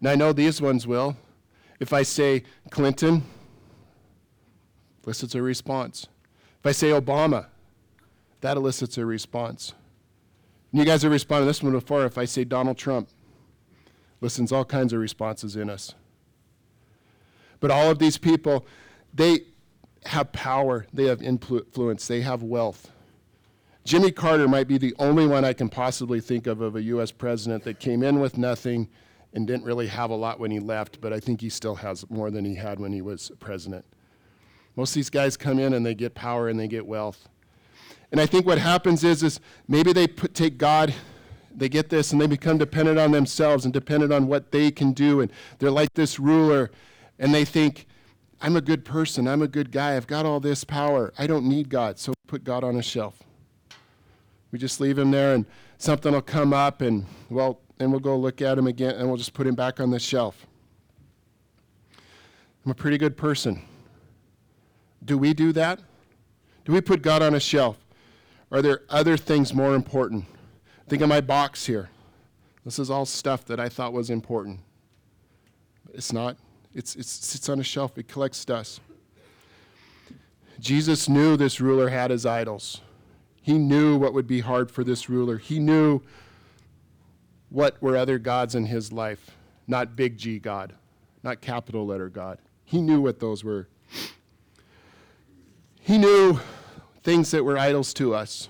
And 0.00 0.08
I 0.08 0.16
know 0.16 0.32
these 0.32 0.60
ones 0.60 0.86
will. 0.86 1.16
If 1.78 1.92
I 1.92 2.02
say 2.02 2.42
Clinton, 2.70 3.22
elicits 5.04 5.36
a 5.36 5.42
response. 5.42 6.08
If 6.58 6.66
I 6.66 6.72
say 6.72 6.88
Obama, 6.88 7.46
that 8.40 8.56
elicits 8.56 8.98
a 8.98 9.06
response. 9.06 9.74
And 10.72 10.80
you 10.80 10.84
guys 10.84 11.02
have 11.02 11.12
responded 11.12 11.44
to 11.44 11.50
this 11.50 11.62
one 11.62 11.72
before. 11.72 12.04
If 12.04 12.18
I 12.18 12.24
say 12.24 12.44
Donald 12.44 12.78
Trump, 12.78 13.08
listens 14.20 14.50
all 14.50 14.64
kinds 14.64 14.92
of 14.92 14.98
responses 14.98 15.54
in 15.54 15.70
us. 15.70 15.94
But 17.60 17.70
all 17.70 17.90
of 17.90 18.00
these 18.00 18.18
people, 18.18 18.66
they 19.14 19.40
have 20.08 20.32
power, 20.32 20.86
they 20.92 21.04
have 21.04 21.22
influence, 21.22 22.06
they 22.06 22.22
have 22.22 22.42
wealth. 22.42 22.90
Jimmy 23.84 24.10
Carter 24.10 24.48
might 24.48 24.68
be 24.68 24.76
the 24.76 24.94
only 24.98 25.26
one 25.26 25.44
I 25.44 25.52
can 25.54 25.68
possibly 25.68 26.20
think 26.20 26.46
of 26.46 26.60
of 26.60 26.76
a 26.76 26.82
U.S. 26.82 27.10
president 27.10 27.64
that 27.64 27.80
came 27.80 28.02
in 28.02 28.20
with 28.20 28.36
nothing 28.36 28.88
and 29.32 29.46
didn't 29.46 29.64
really 29.64 29.86
have 29.86 30.10
a 30.10 30.14
lot 30.14 30.38
when 30.38 30.50
he 30.50 30.60
left, 30.60 31.00
but 31.00 31.12
I 31.12 31.20
think 31.20 31.40
he 31.40 31.48
still 31.48 31.76
has 31.76 32.08
more 32.10 32.30
than 32.30 32.44
he 32.44 32.54
had 32.54 32.80
when 32.80 32.92
he 32.92 33.02
was 33.02 33.30
president. 33.40 33.84
Most 34.76 34.90
of 34.90 34.94
these 34.94 35.10
guys 35.10 35.36
come 35.36 35.58
in 35.58 35.74
and 35.74 35.84
they 35.84 35.94
get 35.94 36.14
power 36.14 36.48
and 36.48 36.58
they 36.58 36.68
get 36.68 36.86
wealth. 36.86 37.28
And 38.12 38.20
I 38.20 38.26
think 38.26 38.46
what 38.46 38.58
happens 38.58 39.04
is, 39.04 39.22
is 39.22 39.40
maybe 39.66 39.92
they 39.92 40.06
put, 40.06 40.34
take 40.34 40.56
God, 40.56 40.94
they 41.54 41.68
get 41.68 41.90
this, 41.90 42.12
and 42.12 42.20
they 42.20 42.26
become 42.26 42.56
dependent 42.56 42.98
on 42.98 43.10
themselves 43.10 43.64
and 43.64 43.74
dependent 43.74 44.12
on 44.12 44.28
what 44.28 44.52
they 44.52 44.70
can 44.70 44.92
do. 44.92 45.20
And 45.20 45.30
they're 45.58 45.70
like 45.70 45.94
this 45.94 46.18
ruler, 46.18 46.70
and 47.18 47.34
they 47.34 47.44
think, 47.44 47.87
I'm 48.40 48.56
a 48.56 48.60
good 48.60 48.84
person. 48.84 49.26
I'm 49.26 49.42
a 49.42 49.48
good 49.48 49.72
guy. 49.72 49.96
I've 49.96 50.06
got 50.06 50.24
all 50.24 50.40
this 50.40 50.64
power. 50.64 51.12
I 51.18 51.26
don't 51.26 51.46
need 51.46 51.68
God. 51.68 51.98
So 51.98 52.14
put 52.26 52.44
God 52.44 52.62
on 52.62 52.76
a 52.76 52.82
shelf. 52.82 53.22
We 54.52 54.58
just 54.58 54.80
leave 54.80 54.98
him 54.98 55.10
there, 55.10 55.34
and 55.34 55.44
something 55.76 56.12
will 56.12 56.22
come 56.22 56.54
up, 56.54 56.80
and, 56.80 57.04
well, 57.28 57.60
then 57.76 57.90
we'll 57.90 58.00
go 58.00 58.16
look 58.16 58.40
at 58.40 58.56
him 58.56 58.66
again, 58.66 58.94
and 58.94 59.08
we'll 59.08 59.16
just 59.16 59.34
put 59.34 59.46
him 59.46 59.54
back 59.54 59.78
on 59.80 59.90
the 59.90 59.98
shelf. 59.98 60.46
I'm 62.64 62.72
a 62.72 62.74
pretty 62.74 62.96
good 62.96 63.16
person. 63.16 63.62
Do 65.04 65.18
we 65.18 65.34
do 65.34 65.52
that? 65.52 65.80
Do 66.64 66.72
we 66.72 66.80
put 66.80 67.02
God 67.02 67.22
on 67.22 67.34
a 67.34 67.40
shelf? 67.40 67.76
Are 68.50 68.62
there 68.62 68.82
other 68.88 69.16
things 69.16 69.52
more 69.52 69.74
important? 69.74 70.24
Think 70.88 71.02
of 71.02 71.08
my 71.08 71.20
box 71.20 71.66
here. 71.66 71.90
This 72.64 72.78
is 72.78 72.90
all 72.90 73.06
stuff 73.06 73.44
that 73.46 73.60
I 73.60 73.68
thought 73.68 73.92
was 73.92 74.10
important. 74.10 74.60
It's 75.92 76.12
not. 76.12 76.36
It's, 76.78 76.94
it 76.94 77.06
sits 77.06 77.48
on 77.48 77.58
a 77.58 77.64
shelf, 77.64 77.98
it 77.98 78.06
collects 78.06 78.44
dust. 78.44 78.80
Jesus 80.60 81.08
knew 81.08 81.36
this 81.36 81.60
ruler 81.60 81.88
had 81.88 82.12
his 82.12 82.24
idols. 82.24 82.82
He 83.42 83.58
knew 83.58 83.96
what 83.96 84.14
would 84.14 84.28
be 84.28 84.40
hard 84.40 84.70
for 84.70 84.84
this 84.84 85.08
ruler. 85.08 85.38
He 85.38 85.58
knew 85.58 86.02
what 87.50 87.82
were 87.82 87.96
other 87.96 88.16
gods 88.20 88.54
in 88.54 88.66
his 88.66 88.92
life, 88.92 89.32
not 89.66 89.96
big 89.96 90.18
G 90.18 90.38
God, 90.38 90.72
not 91.24 91.40
capital 91.40 91.84
letter 91.84 92.08
God. 92.08 92.38
He 92.64 92.80
knew 92.80 93.00
what 93.00 93.18
those 93.18 93.42
were. 93.42 93.66
He 95.80 95.98
knew 95.98 96.38
things 97.02 97.32
that 97.32 97.44
were 97.44 97.58
idols 97.58 97.92
to 97.94 98.14
us. 98.14 98.48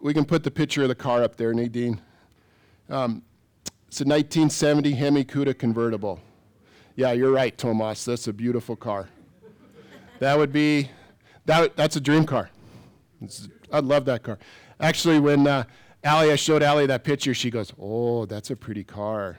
We 0.00 0.12
can 0.12 0.26
put 0.26 0.44
the 0.44 0.50
picture 0.50 0.82
of 0.82 0.88
the 0.88 0.94
car 0.94 1.22
up 1.22 1.36
there, 1.36 1.54
Nadine. 1.54 1.98
Um, 2.90 3.22
it's 3.88 4.02
a 4.02 4.04
1970 4.04 4.92
Hemi 4.92 5.24
Cuda 5.24 5.58
convertible. 5.58 6.20
Yeah, 6.94 7.12
you're 7.12 7.32
right, 7.32 7.56
Tomas. 7.56 8.04
That's 8.04 8.28
a 8.28 8.32
beautiful 8.32 8.76
car. 8.76 9.08
That 10.18 10.36
would 10.36 10.52
be, 10.52 10.90
that, 11.46 11.74
that's 11.76 11.96
a 11.96 12.00
dream 12.00 12.24
car. 12.24 12.50
It's, 13.22 13.48
I'd 13.72 13.84
love 13.84 14.04
that 14.04 14.22
car. 14.22 14.38
Actually, 14.78 15.18
when 15.18 15.46
uh, 15.46 15.64
Allie, 16.04 16.32
I 16.32 16.36
showed 16.36 16.62
Allie 16.62 16.86
that 16.86 17.02
picture, 17.02 17.32
she 17.32 17.50
goes, 17.50 17.72
Oh, 17.80 18.26
that's 18.26 18.50
a 18.50 18.56
pretty 18.56 18.84
car. 18.84 19.38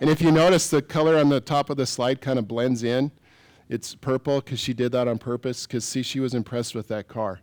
And 0.00 0.10
if 0.10 0.20
you 0.20 0.30
notice, 0.30 0.68
the 0.68 0.82
color 0.82 1.16
on 1.16 1.28
the 1.28 1.40
top 1.40 1.70
of 1.70 1.76
the 1.76 1.86
slide 1.86 2.20
kind 2.20 2.38
of 2.38 2.46
blends 2.46 2.82
in. 2.82 3.12
It's 3.68 3.94
purple 3.94 4.40
because 4.40 4.58
she 4.58 4.74
did 4.74 4.92
that 4.92 5.08
on 5.08 5.18
purpose 5.18 5.66
because, 5.66 5.84
see, 5.84 6.02
she 6.02 6.20
was 6.20 6.34
impressed 6.34 6.74
with 6.74 6.88
that 6.88 7.06
car. 7.08 7.40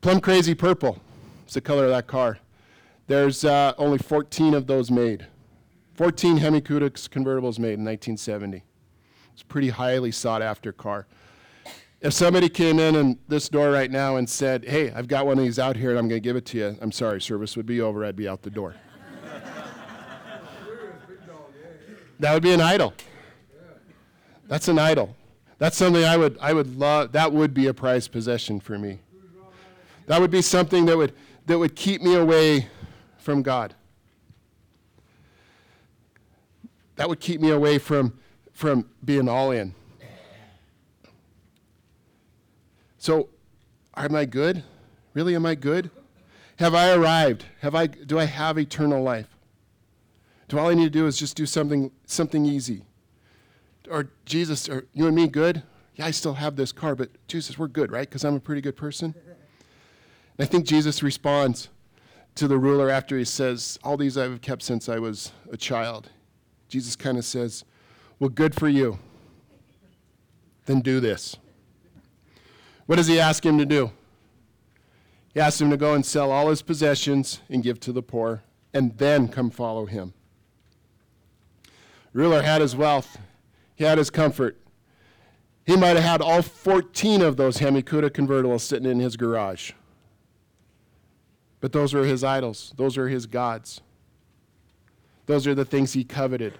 Plum 0.00 0.20
Crazy 0.20 0.54
Purple 0.54 0.98
is 1.46 1.54
the 1.54 1.60
color 1.60 1.84
of 1.84 1.90
that 1.90 2.06
car. 2.06 2.38
There's 3.06 3.44
uh, 3.44 3.72
only 3.78 3.98
14 3.98 4.54
of 4.54 4.66
those 4.66 4.90
made. 4.90 5.26
14 5.96 6.36
Hemi 6.36 6.60
Cuda 6.60 6.90
convertibles 7.08 7.58
made 7.58 7.78
in 7.78 7.84
1970. 7.84 8.62
It's 9.32 9.40
a 9.40 9.46
pretty 9.46 9.70
highly 9.70 10.12
sought 10.12 10.42
after 10.42 10.70
car. 10.70 11.06
If 12.02 12.12
somebody 12.12 12.50
came 12.50 12.78
in 12.78 12.96
and 12.96 13.16
this 13.28 13.48
door 13.48 13.70
right 13.70 13.90
now 13.90 14.16
and 14.16 14.28
said, 14.28 14.66
Hey, 14.66 14.92
I've 14.92 15.08
got 15.08 15.24
one 15.24 15.38
of 15.38 15.44
these 15.44 15.58
out 15.58 15.74
here 15.74 15.90
and 15.90 15.98
I'm 15.98 16.06
going 16.06 16.20
to 16.20 16.24
give 16.24 16.36
it 16.36 16.44
to 16.46 16.58
you, 16.58 16.76
I'm 16.82 16.92
sorry, 16.92 17.22
service 17.22 17.56
would 17.56 17.64
be 17.64 17.80
over. 17.80 18.04
I'd 18.04 18.14
be 18.14 18.28
out 18.28 18.42
the 18.42 18.50
door. 18.50 18.74
that 22.20 22.34
would 22.34 22.42
be 22.42 22.52
an 22.52 22.60
idol. 22.60 22.92
That's 24.48 24.68
an 24.68 24.78
idol. 24.78 25.16
That's 25.58 25.78
something 25.78 26.04
I 26.04 26.18
would, 26.18 26.36
I 26.42 26.52
would 26.52 26.76
love, 26.76 27.12
that 27.12 27.32
would 27.32 27.54
be 27.54 27.68
a 27.68 27.74
prized 27.74 28.12
possession 28.12 28.60
for 28.60 28.78
me. 28.78 29.00
That 30.06 30.20
would 30.20 30.30
be 30.30 30.42
something 30.42 30.84
that 30.86 30.96
would, 30.96 31.14
that 31.46 31.58
would 31.58 31.74
keep 31.74 32.02
me 32.02 32.14
away 32.14 32.68
from 33.16 33.42
God. 33.42 33.74
That 36.96 37.08
would 37.08 37.20
keep 37.20 37.40
me 37.40 37.50
away 37.50 37.78
from, 37.78 38.18
from 38.52 38.88
being 39.04 39.28
all 39.28 39.50
in. 39.50 39.74
So, 42.98 43.28
am 43.96 44.16
I 44.16 44.24
good? 44.24 44.64
Really, 45.14 45.36
am 45.36 45.46
I 45.46 45.54
good? 45.54 45.90
Have 46.58 46.74
I 46.74 46.92
arrived? 46.92 47.44
Have 47.60 47.74
I, 47.74 47.86
do 47.86 48.18
I 48.18 48.24
have 48.24 48.58
eternal 48.58 49.02
life? 49.02 49.28
Do 50.48 50.58
all 50.58 50.68
I 50.68 50.74
need 50.74 50.84
to 50.84 50.90
do 50.90 51.06
is 51.06 51.16
just 51.16 51.36
do 51.36 51.46
something, 51.46 51.90
something 52.06 52.46
easy? 52.46 52.82
Or 53.90 54.10
Jesus, 54.24 54.68
are 54.68 54.86
you 54.92 55.06
and 55.06 55.14
me 55.14 55.28
good? 55.28 55.62
Yeah, 55.96 56.06
I 56.06 56.10
still 56.10 56.34
have 56.34 56.56
this 56.56 56.72
car, 56.72 56.94
but 56.94 57.10
Jesus, 57.28 57.58
we're 57.58 57.68
good, 57.68 57.92
right? 57.92 58.08
Because 58.08 58.24
I'm 58.24 58.34
a 58.34 58.40
pretty 58.40 58.60
good 58.60 58.76
person. 58.76 59.14
And 59.16 59.36
I 60.38 60.44
think 60.44 60.66
Jesus 60.66 61.02
responds 61.02 61.68
to 62.34 62.48
the 62.48 62.58
ruler 62.58 62.90
after 62.90 63.16
he 63.16 63.24
says, 63.24 63.78
All 63.82 63.96
these 63.96 64.18
I've 64.18 64.40
kept 64.40 64.62
since 64.62 64.88
I 64.88 64.98
was 64.98 65.32
a 65.50 65.56
child. 65.56 66.10
Jesus 66.68 66.96
kind 66.96 67.18
of 67.18 67.24
says, 67.24 67.64
Well, 68.18 68.30
good 68.30 68.54
for 68.54 68.68
you. 68.68 68.98
Then 70.66 70.80
do 70.80 71.00
this. 71.00 71.36
What 72.86 72.96
does 72.96 73.06
he 73.06 73.18
ask 73.20 73.44
him 73.44 73.58
to 73.58 73.66
do? 73.66 73.90
He 75.34 75.40
asks 75.40 75.60
him 75.60 75.70
to 75.70 75.76
go 75.76 75.94
and 75.94 76.04
sell 76.04 76.32
all 76.32 76.48
his 76.48 76.62
possessions 76.62 77.40
and 77.48 77.62
give 77.62 77.78
to 77.80 77.92
the 77.92 78.02
poor, 78.02 78.42
and 78.72 78.96
then 78.96 79.28
come 79.28 79.50
follow 79.50 79.86
him. 79.86 80.14
ruler 82.12 82.42
had 82.42 82.60
his 82.62 82.74
wealth, 82.74 83.18
he 83.74 83.84
had 83.84 83.98
his 83.98 84.08
comfort. 84.08 84.56
He 85.66 85.76
might 85.76 85.96
have 85.96 86.04
had 86.04 86.22
all 86.22 86.42
14 86.42 87.22
of 87.22 87.36
those 87.36 87.58
Hemi 87.58 87.82
Cuda 87.82 88.08
convertibles 88.08 88.60
sitting 88.60 88.88
in 88.88 89.00
his 89.00 89.16
garage. 89.16 89.72
But 91.60 91.72
those 91.72 91.92
were 91.92 92.04
his 92.04 92.22
idols, 92.22 92.72
those 92.76 92.96
were 92.96 93.08
his 93.08 93.26
gods. 93.26 93.80
Those 95.26 95.46
are 95.46 95.54
the 95.54 95.64
things 95.64 95.92
he 95.92 96.04
coveted. 96.04 96.54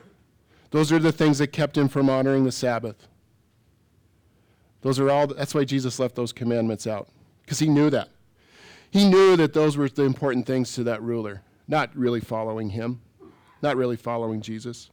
Those 0.70 0.92
are 0.92 0.98
the 0.98 1.12
things 1.12 1.38
that 1.38 1.48
kept 1.48 1.78
him 1.78 1.88
from 1.88 2.10
honoring 2.10 2.44
the 2.44 2.52
Sabbath. 2.52 3.06
Those 4.82 4.98
are 4.98 5.10
all, 5.10 5.26
that's 5.26 5.54
why 5.54 5.64
Jesus 5.64 5.98
left 5.98 6.14
those 6.14 6.32
commandments 6.32 6.86
out, 6.86 7.08
because 7.42 7.58
he 7.58 7.68
knew 7.68 7.90
that. 7.90 8.08
He 8.90 9.08
knew 9.08 9.36
that 9.36 9.52
those 9.52 9.76
were 9.76 9.88
the 9.88 10.04
important 10.04 10.46
things 10.46 10.74
to 10.74 10.84
that 10.84 11.02
ruler, 11.02 11.42
not 11.66 11.94
really 11.96 12.20
following 12.20 12.70
him, 12.70 13.00
not 13.62 13.76
really 13.76 13.96
following 13.96 14.40
Jesus. 14.40 14.90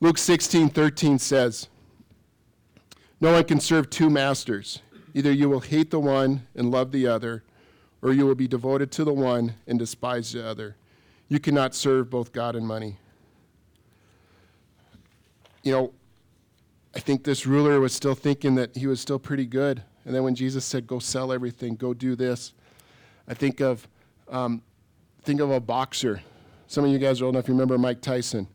Luke 0.00 0.18
16, 0.18 0.68
13 0.70 1.18
says, 1.18 1.68
No 3.20 3.32
one 3.32 3.44
can 3.44 3.60
serve 3.60 3.88
two 3.88 4.10
masters. 4.10 4.82
Either 5.14 5.32
you 5.32 5.48
will 5.48 5.60
hate 5.60 5.90
the 5.90 6.00
one 6.00 6.46
and 6.54 6.70
love 6.70 6.90
the 6.90 7.06
other, 7.06 7.44
or 8.02 8.12
you 8.12 8.26
will 8.26 8.34
be 8.34 8.48
devoted 8.48 8.90
to 8.92 9.04
the 9.04 9.12
one 9.12 9.54
and 9.66 9.78
despise 9.78 10.32
the 10.32 10.46
other. 10.46 10.76
You 11.32 11.40
cannot 11.40 11.74
serve 11.74 12.10
both 12.10 12.30
God 12.30 12.56
and 12.56 12.66
money. 12.66 12.98
You 15.62 15.72
know, 15.72 15.92
I 16.94 16.98
think 16.98 17.24
this 17.24 17.46
ruler 17.46 17.80
was 17.80 17.94
still 17.94 18.14
thinking 18.14 18.54
that 18.56 18.76
he 18.76 18.86
was 18.86 19.00
still 19.00 19.18
pretty 19.18 19.46
good. 19.46 19.82
And 20.04 20.14
then 20.14 20.24
when 20.24 20.34
Jesus 20.34 20.62
said, 20.62 20.86
"Go 20.86 20.98
sell 20.98 21.32
everything, 21.32 21.76
go 21.76 21.94
do 21.94 22.14
this," 22.14 22.52
I 23.26 23.32
think 23.32 23.60
of 23.60 23.88
um, 24.28 24.60
think 25.22 25.40
of 25.40 25.50
a 25.50 25.58
boxer. 25.58 26.20
Some 26.66 26.84
of 26.84 26.90
you 26.90 26.98
guys 26.98 27.22
are 27.22 27.24
old 27.24 27.34
enough. 27.34 27.48
You 27.48 27.54
remember 27.54 27.78
Mike 27.78 28.02
Tyson. 28.02 28.46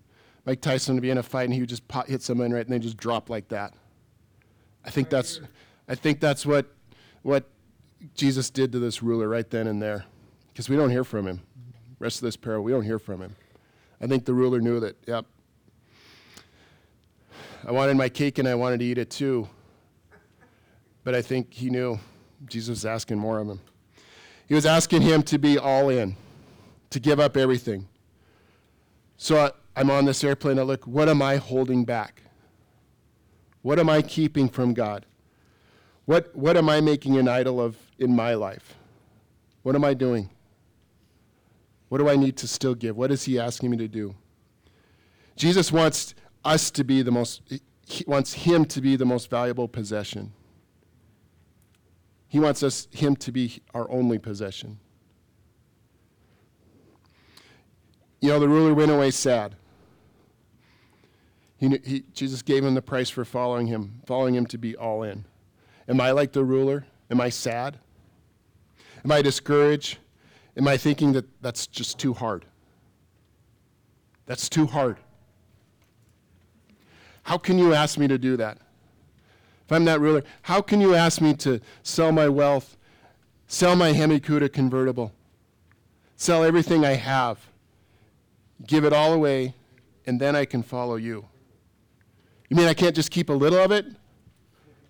Mike 0.46 0.62
Tyson 0.62 0.94
would 0.94 1.02
be 1.02 1.10
in 1.10 1.18
a 1.18 1.24
fight 1.24 1.46
and 1.46 1.56
he 1.56 1.62
would 1.62 1.70
just 1.70 1.88
pot, 1.88 2.08
hit 2.08 2.22
someone 2.22 2.52
right 2.52 2.64
and 2.64 2.72
they 2.72 2.78
just 2.78 2.98
drop 2.98 3.28
like 3.28 3.48
that. 3.48 3.74
I 4.86 4.92
think 4.92 5.10
that's 5.10 5.42
I 5.90 5.96
think 5.96 6.20
that's 6.20 6.46
what 6.46 6.68
what 7.24 7.50
Jesus 8.14 8.52
did 8.52 8.72
to 8.74 8.78
this 8.78 9.02
ruler 9.02 9.28
right 9.28 9.50
then 9.50 9.66
and 9.66 9.82
there. 9.82 10.06
Because 10.50 10.70
we 10.70 10.76
don't 10.76 10.92
hear 10.92 11.04
from 11.04 11.26
him. 11.26 11.42
Rest 12.00 12.18
of 12.18 12.22
this 12.24 12.38
parable, 12.38 12.64
we 12.64 12.72
don't 12.72 12.84
hear 12.84 13.00
from 13.00 13.22
him. 13.22 13.36
I 14.00 14.08
think 14.08 14.26
the 14.26 14.34
ruler 14.34 14.62
knew 14.62 14.80
that, 14.80 14.96
yep. 15.08 15.26
I 17.66 17.72
wanted 17.72 17.98
my 17.98 18.10
cake 18.10 18.38
and 18.38 18.48
I 18.48 18.56
wanted 18.56 18.80
to 18.80 18.86
eat 18.86 18.98
it 18.98 19.10
too. 19.10 19.50
But 21.04 21.16
I 21.16 21.22
think 21.22 21.54
he 21.54 21.70
knew 21.70 22.00
Jesus 22.48 22.70
was 22.70 22.86
asking 22.86 23.18
more 23.18 23.40
of 23.40 23.48
him. 23.48 23.60
He 24.48 24.54
was 24.54 24.66
asking 24.66 25.02
him 25.02 25.24
to 25.24 25.38
be 25.38 25.58
all 25.58 25.90
in, 25.90 26.16
to 26.92 27.00
give 27.00 27.20
up 27.20 27.36
everything. 27.36 27.88
So 29.18 29.38
I, 29.38 29.52
I'm 29.76 29.90
on 29.90 30.06
this 30.06 30.24
airplane. 30.24 30.60
I 30.60 30.62
look, 30.62 30.86
what 30.86 31.10
am 31.10 31.22
I 31.22 31.38
holding 31.38 31.84
back? 31.84 32.22
What 33.64 33.80
am 33.80 33.90
I 33.90 34.02
keeping 34.02 34.48
from 34.48 34.74
God? 34.74 35.06
What, 36.06 36.34
what 36.36 36.56
am 36.56 36.70
I 36.70 36.80
making 36.80 37.18
an 37.18 37.28
idol 37.28 37.60
of 37.60 37.76
in 37.98 38.16
my 38.16 38.36
life? 38.36 38.76
What 39.64 39.76
am 39.76 39.84
I 39.84 39.94
doing? 39.94 40.30
What 41.90 42.00
do 42.00 42.10
I 42.10 42.16
need 42.16 42.38
to 42.38 42.48
still 42.48 42.76
give? 42.76 42.98
What 42.98 43.12
is 43.12 43.24
he 43.24 43.40
asking 43.40 43.70
me 43.70 43.78
to 43.78 43.88
do? 43.88 44.16
Jesus 45.36 45.72
wants 45.72 46.16
us 46.44 46.72
to 46.72 46.84
be 46.84 47.02
the 47.02 47.12
most, 47.12 47.42
he 47.86 48.04
wants 48.08 48.34
him 48.34 48.66
to 48.66 48.82
be 48.82 48.96
the 48.96 49.06
most 49.06 49.30
valuable 49.30 49.68
possession. 49.68 50.34
He 52.28 52.40
wants 52.40 52.62
us, 52.64 52.88
him 52.92 53.16
to 53.18 53.32
be 53.32 53.62
our 53.74 53.90
only 53.90 54.18
possession. 54.18 54.80
You 58.20 58.30
know, 58.30 58.40
the 58.40 58.50
ruler 58.50 58.74
went 58.74 58.92
away 58.92 59.12
sad. 59.12 59.56
He, 61.58 61.70
he, 61.84 62.04
Jesus 62.14 62.42
gave 62.42 62.64
him 62.66 62.76
the 62.76 62.82
price 62.82 63.10
for 63.10 63.24
following 63.24 63.68
him, 63.68 64.02
following 64.06 64.36
him 64.36 64.46
to 64.48 64.58
be 64.58 64.76
all 64.76 65.04
in. 65.04 65.26
Am 65.88 66.02
I 66.02 66.12
like 66.12 66.34
the 66.34 66.44
ruler? 66.44 66.86
Am 67.10 67.22
I 67.22 67.30
sad? 67.30 67.80
Am 69.06 69.12
I 69.12 69.22
discouraged? 69.22 70.00
Am 70.58 70.68
I 70.68 70.76
thinking 70.76 71.14
that 71.14 71.26
that's 71.42 71.68
just 71.68 72.00
too 72.00 72.14
hard? 72.14 72.46
That's 74.26 74.50
too 74.50 74.66
hard. 74.66 74.98
How 77.24 77.38
can 77.38 77.60
you 77.60 77.74
ask 77.74 77.98
me 77.98 78.08
to 78.08 78.18
do 78.18 78.36
that? 78.38 78.58
If 79.66 79.72
I'm 79.72 79.86
that 79.86 80.00
ruler, 80.00 80.24
how 80.44 80.62
can 80.62 80.82
you 80.82 80.96
ask 80.96 81.22
me 81.22 81.34
to 81.36 81.60
sell 81.84 82.12
my 82.12 82.28
wealth, 82.28 82.78
sell 83.48 83.76
my 83.76 83.92
Hemi 83.92 84.20
Cuda 84.20 84.52
convertible, 84.52 85.12
sell 86.16 86.44
everything 86.44 86.86
I 86.86 86.94
have, 86.94 87.38
give 88.66 88.86
it 88.86 88.94
all 88.94 89.14
away, 89.14 89.54
and 90.06 90.20
then 90.20 90.36
I 90.36 90.46
can 90.46 90.64
follow 90.64 90.96
you? 90.96 91.26
You 92.50 92.56
mean 92.56 92.68
I 92.68 92.74
can't 92.74 92.96
just 92.96 93.12
keep 93.12 93.30
a 93.30 93.34
little 93.34 93.60
of 93.60 93.72
it? 93.72 93.86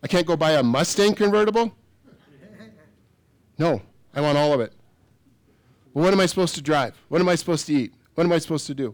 I 0.03 0.07
can't 0.07 0.27
go 0.27 0.37
buy 0.37 0.51
a 0.51 0.63
Mustang 0.63 1.15
convertible? 1.15 1.75
No, 3.57 3.81
I 4.13 4.21
want 4.21 4.37
all 4.37 4.53
of 4.53 4.61
it. 4.61 4.76
What 5.97 6.13
am 6.13 6.19
I 6.19 6.27
supposed 6.27 6.53
to 6.53 6.61
drive? 6.61 6.95
What 7.09 7.21
am 7.21 7.27
I 7.27 7.33
supposed 7.33 7.65
to 7.65 7.73
eat? 7.73 7.93
What 8.13 8.23
am 8.23 8.31
I 8.31 8.37
supposed 8.37 8.67
to 8.67 8.75
do? 8.75 8.93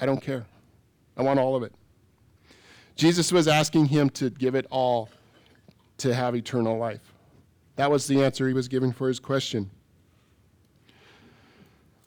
I 0.00 0.06
don't 0.06 0.20
care. 0.22 0.46
I 1.16 1.22
want 1.22 1.40
all 1.40 1.56
of 1.56 1.64
it. 1.64 1.74
Jesus 2.94 3.32
was 3.32 3.48
asking 3.48 3.86
him 3.86 4.10
to 4.10 4.30
give 4.30 4.54
it 4.54 4.64
all 4.70 5.08
to 5.98 6.14
have 6.14 6.36
eternal 6.36 6.78
life. 6.78 7.00
That 7.74 7.90
was 7.90 8.06
the 8.06 8.22
answer 8.22 8.46
he 8.46 8.54
was 8.54 8.68
giving 8.68 8.92
for 8.92 9.08
his 9.08 9.18
question. 9.18 9.72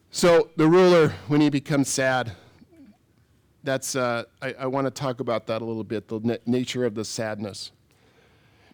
So 0.09 0.51
the 0.55 0.67
ruler, 0.69 1.09
when 1.27 1.41
he 1.41 1.49
becomes 1.49 1.89
sad, 1.89 2.31
that's 3.61 3.97
uh, 3.97 4.23
I, 4.41 4.53
I 4.53 4.65
want 4.67 4.87
to 4.87 4.91
talk 4.91 5.19
about 5.19 5.47
that 5.47 5.61
a 5.61 5.65
little 5.65 5.83
bit, 5.83 6.07
the 6.07 6.21
na- 6.23 6.37
nature 6.45 6.85
of 6.85 6.95
the 6.95 7.03
sadness. 7.03 7.73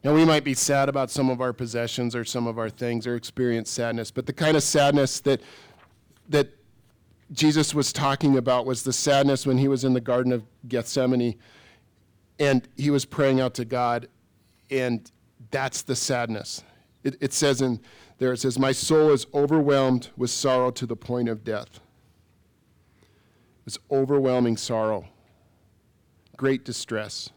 Now 0.04 0.14
we 0.14 0.26
might 0.26 0.44
be 0.44 0.54
sad 0.54 0.90
about 0.90 1.10
some 1.10 1.30
of 1.30 1.40
our 1.40 1.54
possessions 1.54 2.16
or 2.16 2.26
some 2.26 2.46
of 2.46 2.60
our 2.60 2.70
things 2.70 3.08
or 3.08 3.16
experience 3.16 3.70
sadness, 3.70 4.12
but 4.12 4.26
the 4.26 4.34
kind 4.34 4.58
of 4.58 4.64
sadness 4.64 5.22
that 5.22 5.42
that 6.30 6.50
Jesus 7.32 7.74
was 7.74 7.92
talking 7.92 8.38
about 8.38 8.66
was 8.66 8.84
the 8.84 8.94
sadness 8.94 9.46
when 9.46 9.58
he 9.58 9.68
was 9.68 9.84
in 9.84 9.94
the 9.94 10.02
Garden 10.02 10.32
of 10.32 10.44
Gethsemane 10.68 11.36
and 12.40 12.68
he 12.76 12.90
was 12.90 13.06
praying 13.06 13.40
out 13.40 13.54
to 13.56 13.66
God, 13.66 14.08
and 14.70 15.12
that's 15.52 15.84
the 15.84 15.96
sadness. 15.96 16.64
It, 17.04 17.16
it 17.22 17.34
says 17.34 17.62
in 17.62 17.80
there, 18.18 18.34
it 18.34 18.38
says, 18.38 18.58
My 18.58 18.72
soul 18.72 19.12
is 19.12 19.26
overwhelmed 19.34 20.10
with 20.18 20.30
sorrow 20.30 20.72
to 20.72 20.86
the 20.86 20.96
point 20.96 21.30
of 21.30 21.44
death. 21.44 21.80
It's 23.66 23.78
overwhelming 23.92 24.58
sorrow, 24.58 25.08
great 26.38 26.66
distress. 26.66 27.30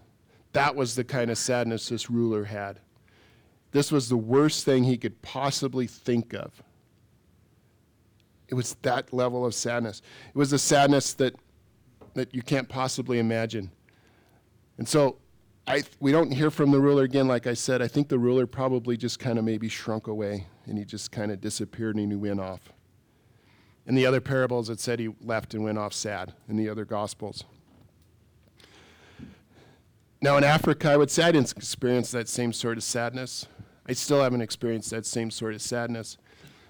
That 0.56 0.74
was 0.74 0.94
the 0.94 1.04
kind 1.04 1.30
of 1.30 1.36
sadness 1.36 1.90
this 1.90 2.08
ruler 2.08 2.44
had. 2.44 2.80
This 3.72 3.92
was 3.92 4.08
the 4.08 4.16
worst 4.16 4.64
thing 4.64 4.84
he 4.84 4.96
could 4.96 5.20
possibly 5.20 5.86
think 5.86 6.32
of. 6.32 6.62
It 8.48 8.54
was 8.54 8.74
that 8.80 9.12
level 9.12 9.44
of 9.44 9.54
sadness. 9.54 10.00
It 10.30 10.38
was 10.38 10.54
a 10.54 10.58
sadness 10.58 11.12
that, 11.12 11.34
that 12.14 12.34
you 12.34 12.40
can't 12.40 12.70
possibly 12.70 13.18
imagine. 13.18 13.70
And 14.78 14.88
so 14.88 15.18
I, 15.66 15.82
we 16.00 16.10
don't 16.10 16.30
hear 16.30 16.50
from 16.50 16.70
the 16.70 16.80
ruler 16.80 17.02
again, 17.02 17.28
like 17.28 17.46
I 17.46 17.52
said. 17.52 17.82
I 17.82 17.88
think 17.88 18.08
the 18.08 18.18
ruler 18.18 18.46
probably 18.46 18.96
just 18.96 19.18
kind 19.18 19.38
of 19.38 19.44
maybe 19.44 19.68
shrunk 19.68 20.06
away 20.06 20.46
and 20.64 20.78
he 20.78 20.86
just 20.86 21.12
kind 21.12 21.30
of 21.30 21.38
disappeared 21.38 21.96
and 21.96 22.10
he 22.10 22.16
went 22.16 22.40
off. 22.40 22.72
In 23.84 23.94
the 23.94 24.06
other 24.06 24.22
parables, 24.22 24.70
it 24.70 24.80
said 24.80 25.00
he 25.00 25.10
left 25.20 25.52
and 25.52 25.62
went 25.62 25.76
off 25.76 25.92
sad 25.92 26.32
in 26.48 26.56
the 26.56 26.70
other 26.70 26.86
gospels. 26.86 27.44
Now, 30.26 30.36
in 30.36 30.42
Africa, 30.42 30.90
I 30.90 30.96
would 30.96 31.08
say 31.08 31.22
I 31.22 31.30
didn't 31.30 31.52
experience 31.52 32.10
that 32.10 32.28
same 32.28 32.52
sort 32.52 32.78
of 32.78 32.82
sadness. 32.82 33.46
I 33.88 33.92
still 33.92 34.20
haven't 34.20 34.40
experienced 34.40 34.90
that 34.90 35.06
same 35.06 35.30
sort 35.30 35.54
of 35.54 35.62
sadness. 35.62 36.18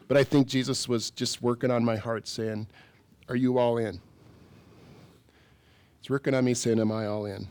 But 0.09 0.19
I 0.19 0.25
think 0.25 0.47
Jesus 0.47 0.87
was 0.87 1.11
just 1.11 1.41
working 1.41 1.71
on 1.71 1.83
my 1.83 1.97
heart, 1.97 2.29
saying, 2.29 2.67
Are 3.31 3.35
you 3.35 3.57
all 3.57 3.79
in? 3.79 3.99
It's 6.01 6.11
working 6.11 6.35
on 6.35 6.45
me, 6.45 6.53
saying, 6.53 6.79
Am 6.79 6.93
I 6.93 7.07
all 7.07 7.25
in? 7.25 7.49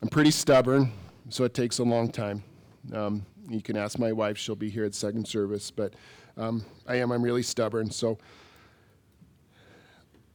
I'm 0.00 0.08
pretty 0.08 0.30
stubborn, 0.30 0.90
so 1.28 1.44
it 1.44 1.52
takes 1.52 1.78
a 1.78 1.84
long 1.84 2.10
time. 2.10 2.42
Um, 2.90 3.26
you 3.50 3.60
can 3.60 3.76
ask 3.76 3.98
my 3.98 4.12
wife; 4.12 4.38
she'll 4.38 4.56
be 4.56 4.70
here 4.70 4.86
at 4.86 4.94
second 4.94 5.28
service. 5.28 5.70
But 5.70 5.92
um, 6.38 6.64
I 6.86 6.96
am. 6.96 7.12
I'm 7.12 7.22
really 7.22 7.42
stubborn. 7.42 7.90
So 7.90 8.16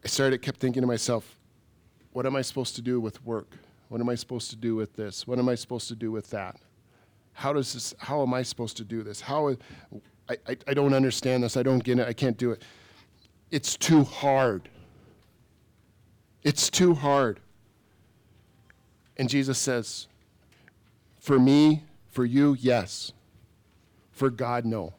I 0.06 0.08
started, 0.08 0.44
kept 0.44 0.60
thinking 0.60 0.82
to 0.82 0.88
myself, 0.88 1.36
"What 2.14 2.28
am 2.28 2.36
I 2.36 2.44
supposed 2.44 2.76
to 2.76 2.84
do 2.84 3.02
with 3.02 3.26
work? 3.26 3.58
What 3.90 4.02
am 4.02 4.10
I 4.10 4.16
supposed 4.16 4.50
to 4.52 4.56
do 4.56 4.76
with 4.76 4.96
this? 4.96 5.28
What 5.28 5.40
am 5.40 5.50
I 5.50 5.56
supposed 5.56 5.88
to 5.90 5.96
do 5.96 6.12
with 6.12 6.30
that? 6.30 6.56
How 7.34 7.54
does 7.54 7.74
this? 7.74 7.94
How 8.00 8.22
am 8.22 8.34
I 8.34 8.44
supposed 8.44 8.78
to 8.78 8.84
do 8.84 9.04
this? 9.04 9.22
How? 9.22 9.50
I, 10.30 10.38
I, 10.48 10.58
I 10.68 10.74
don't 10.74 10.94
understand 10.94 11.44
this. 11.44 11.58
I 11.58 11.64
don't 11.64 11.84
get 11.84 12.00
it. 12.00 12.08
I 12.08 12.14
can't 12.14 12.38
do 12.38 12.52
it. 12.52 12.64
It's 13.52 13.76
too 13.76 14.04
hard. 14.04 14.70
It's 16.44 16.70
too 16.70 16.94
hard." 16.94 17.40
And 19.20 19.28
Jesus 19.28 19.60
says, 19.60 20.08
For 21.20 21.38
me, 21.38 21.84
for 22.08 22.24
you, 22.24 22.56
yes. 22.58 23.12
For 24.12 24.30
God, 24.30 24.66
no. 24.66 24.94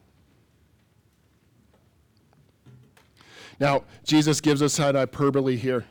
Now, 3.59 3.83
Jesus 4.03 4.39
gives 4.39 4.61
us 4.61 4.77
an 4.79 4.95
hyperbole 4.95 5.55
here. 5.55 5.85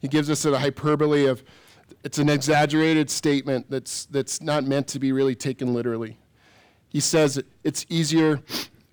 He 0.00 0.08
gives 0.08 0.28
us 0.28 0.44
a 0.44 0.58
hyperbole 0.58 1.26
of, 1.26 1.44
it's 2.04 2.18
an 2.18 2.28
exaggerated 2.28 3.10
statement 3.10 3.66
that's, 3.68 4.06
that's 4.06 4.40
not 4.40 4.64
meant 4.64 4.86
to 4.88 4.98
be 4.98 5.12
really 5.12 5.34
taken 5.34 5.74
literally. 5.74 6.18
He 6.88 7.00
says 7.00 7.42
it's 7.64 7.84
easier 7.88 8.40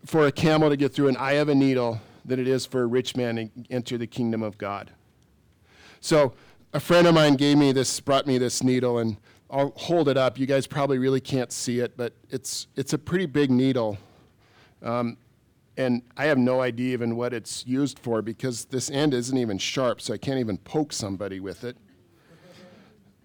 for 0.06 0.28
a 0.28 0.32
camel 0.32 0.70
to 0.70 0.78
get 0.78 0.94
through 0.94 1.08
an 1.08 1.18
eye 1.18 1.34
of 1.34 1.50
a 1.50 1.56
needle 1.56 2.02
than 2.26 2.40
it 2.40 2.48
is 2.48 2.66
for 2.66 2.82
a 2.82 2.86
rich 2.86 3.16
man 3.16 3.36
to 3.36 3.50
enter 3.70 3.98
the 3.98 4.08
kingdom 4.08 4.42
of 4.42 4.58
God. 4.58 4.92
So, 6.02 6.34
a 6.74 6.80
friend 6.80 7.06
of 7.06 7.14
mine 7.14 7.36
gave 7.36 7.58
me 7.58 7.72
this, 7.72 8.00
brought 8.00 8.26
me 8.26 8.38
this 8.38 8.64
needle, 8.64 8.98
and 8.98 9.18
I'll 9.50 9.72
hold 9.76 10.10
it 10.10 10.18
up. 10.18 10.40
You 10.40 10.48
guys 10.48 10.66
probably 10.66 10.98
really 10.98 11.22
can't 11.22 11.52
see 11.52 11.80
it, 11.80 11.96
but 11.96 12.14
it's 12.30 12.68
it's 12.76 12.94
a 12.94 12.98
pretty 12.98 13.28
big 13.28 13.52
needle, 13.52 13.98
um, 14.82 15.18
and 15.78 16.02
I 16.18 16.26
have 16.26 16.40
no 16.40 16.62
idea 16.62 16.94
even 16.94 17.16
what 17.16 17.34
it's 17.34 17.66
used 17.68 18.00
for 18.00 18.22
because 18.24 18.66
this 18.66 18.90
end 18.90 19.14
isn't 19.14 19.38
even 19.38 19.60
sharp, 19.60 20.02
so 20.02 20.14
I 20.14 20.18
can't 20.18 20.40
even 20.40 20.58
poke 20.58 20.92
somebody 20.92 21.40
with 21.40 21.64
it. 21.64 21.78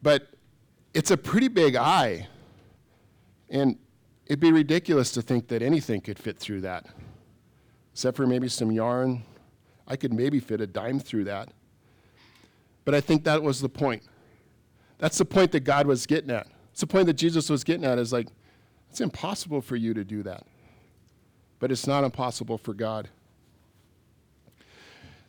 But 0.02 0.28
it's 0.94 1.10
a 1.10 1.16
pretty 1.16 1.48
big 1.48 1.76
eye, 1.76 2.28
and 3.50 3.78
it'd 4.26 4.40
be 4.40 4.52
ridiculous 4.52 5.12
to 5.12 5.22
think 5.22 5.48
that 5.48 5.62
anything 5.62 6.00
could 6.00 6.18
fit 6.18 6.38
through 6.38 6.60
that, 6.62 6.86
except 7.92 8.16
for 8.16 8.26
maybe 8.26 8.48
some 8.48 8.70
yarn. 8.70 9.22
I 9.86 9.96
could 9.96 10.12
maybe 10.12 10.38
fit 10.38 10.60
a 10.60 10.66
dime 10.66 11.00
through 11.00 11.24
that. 11.24 11.48
But 12.84 12.94
I 12.94 13.00
think 13.00 13.24
that 13.24 13.42
was 13.42 13.60
the 13.60 13.68
point. 13.68 14.02
That's 14.98 15.18
the 15.18 15.24
point 15.24 15.52
that 15.52 15.60
God 15.60 15.86
was 15.86 16.06
getting 16.06 16.30
at. 16.30 16.46
It's 16.72 16.80
the 16.80 16.86
point 16.86 17.06
that 17.06 17.14
Jesus 17.14 17.50
was 17.50 17.64
getting 17.64 17.84
at 17.84 17.98
is 17.98 18.12
like, 18.12 18.28
it's 18.90 19.00
impossible 19.00 19.60
for 19.60 19.76
you 19.76 19.94
to 19.94 20.04
do 20.04 20.22
that. 20.22 20.44
But 21.58 21.72
it's 21.72 21.86
not 21.86 22.04
impossible 22.04 22.56
for 22.56 22.72
God. 22.72 23.08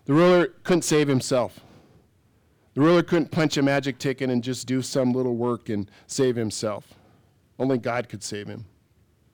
The 0.06 0.14
ruler 0.14 0.48
couldn't 0.64 0.84
save 0.84 1.08
himself. 1.08 1.60
The 2.80 2.86
ruler 2.86 3.04
couldn't 3.04 3.30
punch 3.30 3.58
a 3.58 3.62
magic 3.62 3.98
ticket 3.98 4.30
and 4.30 4.42
just 4.42 4.66
do 4.66 4.82
some 4.82 5.12
little 5.12 5.36
work 5.36 5.68
and 5.68 5.92
save 6.08 6.38
himself. 6.38 6.94
Only 7.60 7.78
God 7.78 8.08
could 8.08 8.24
save 8.24 8.48
him. 8.48 8.64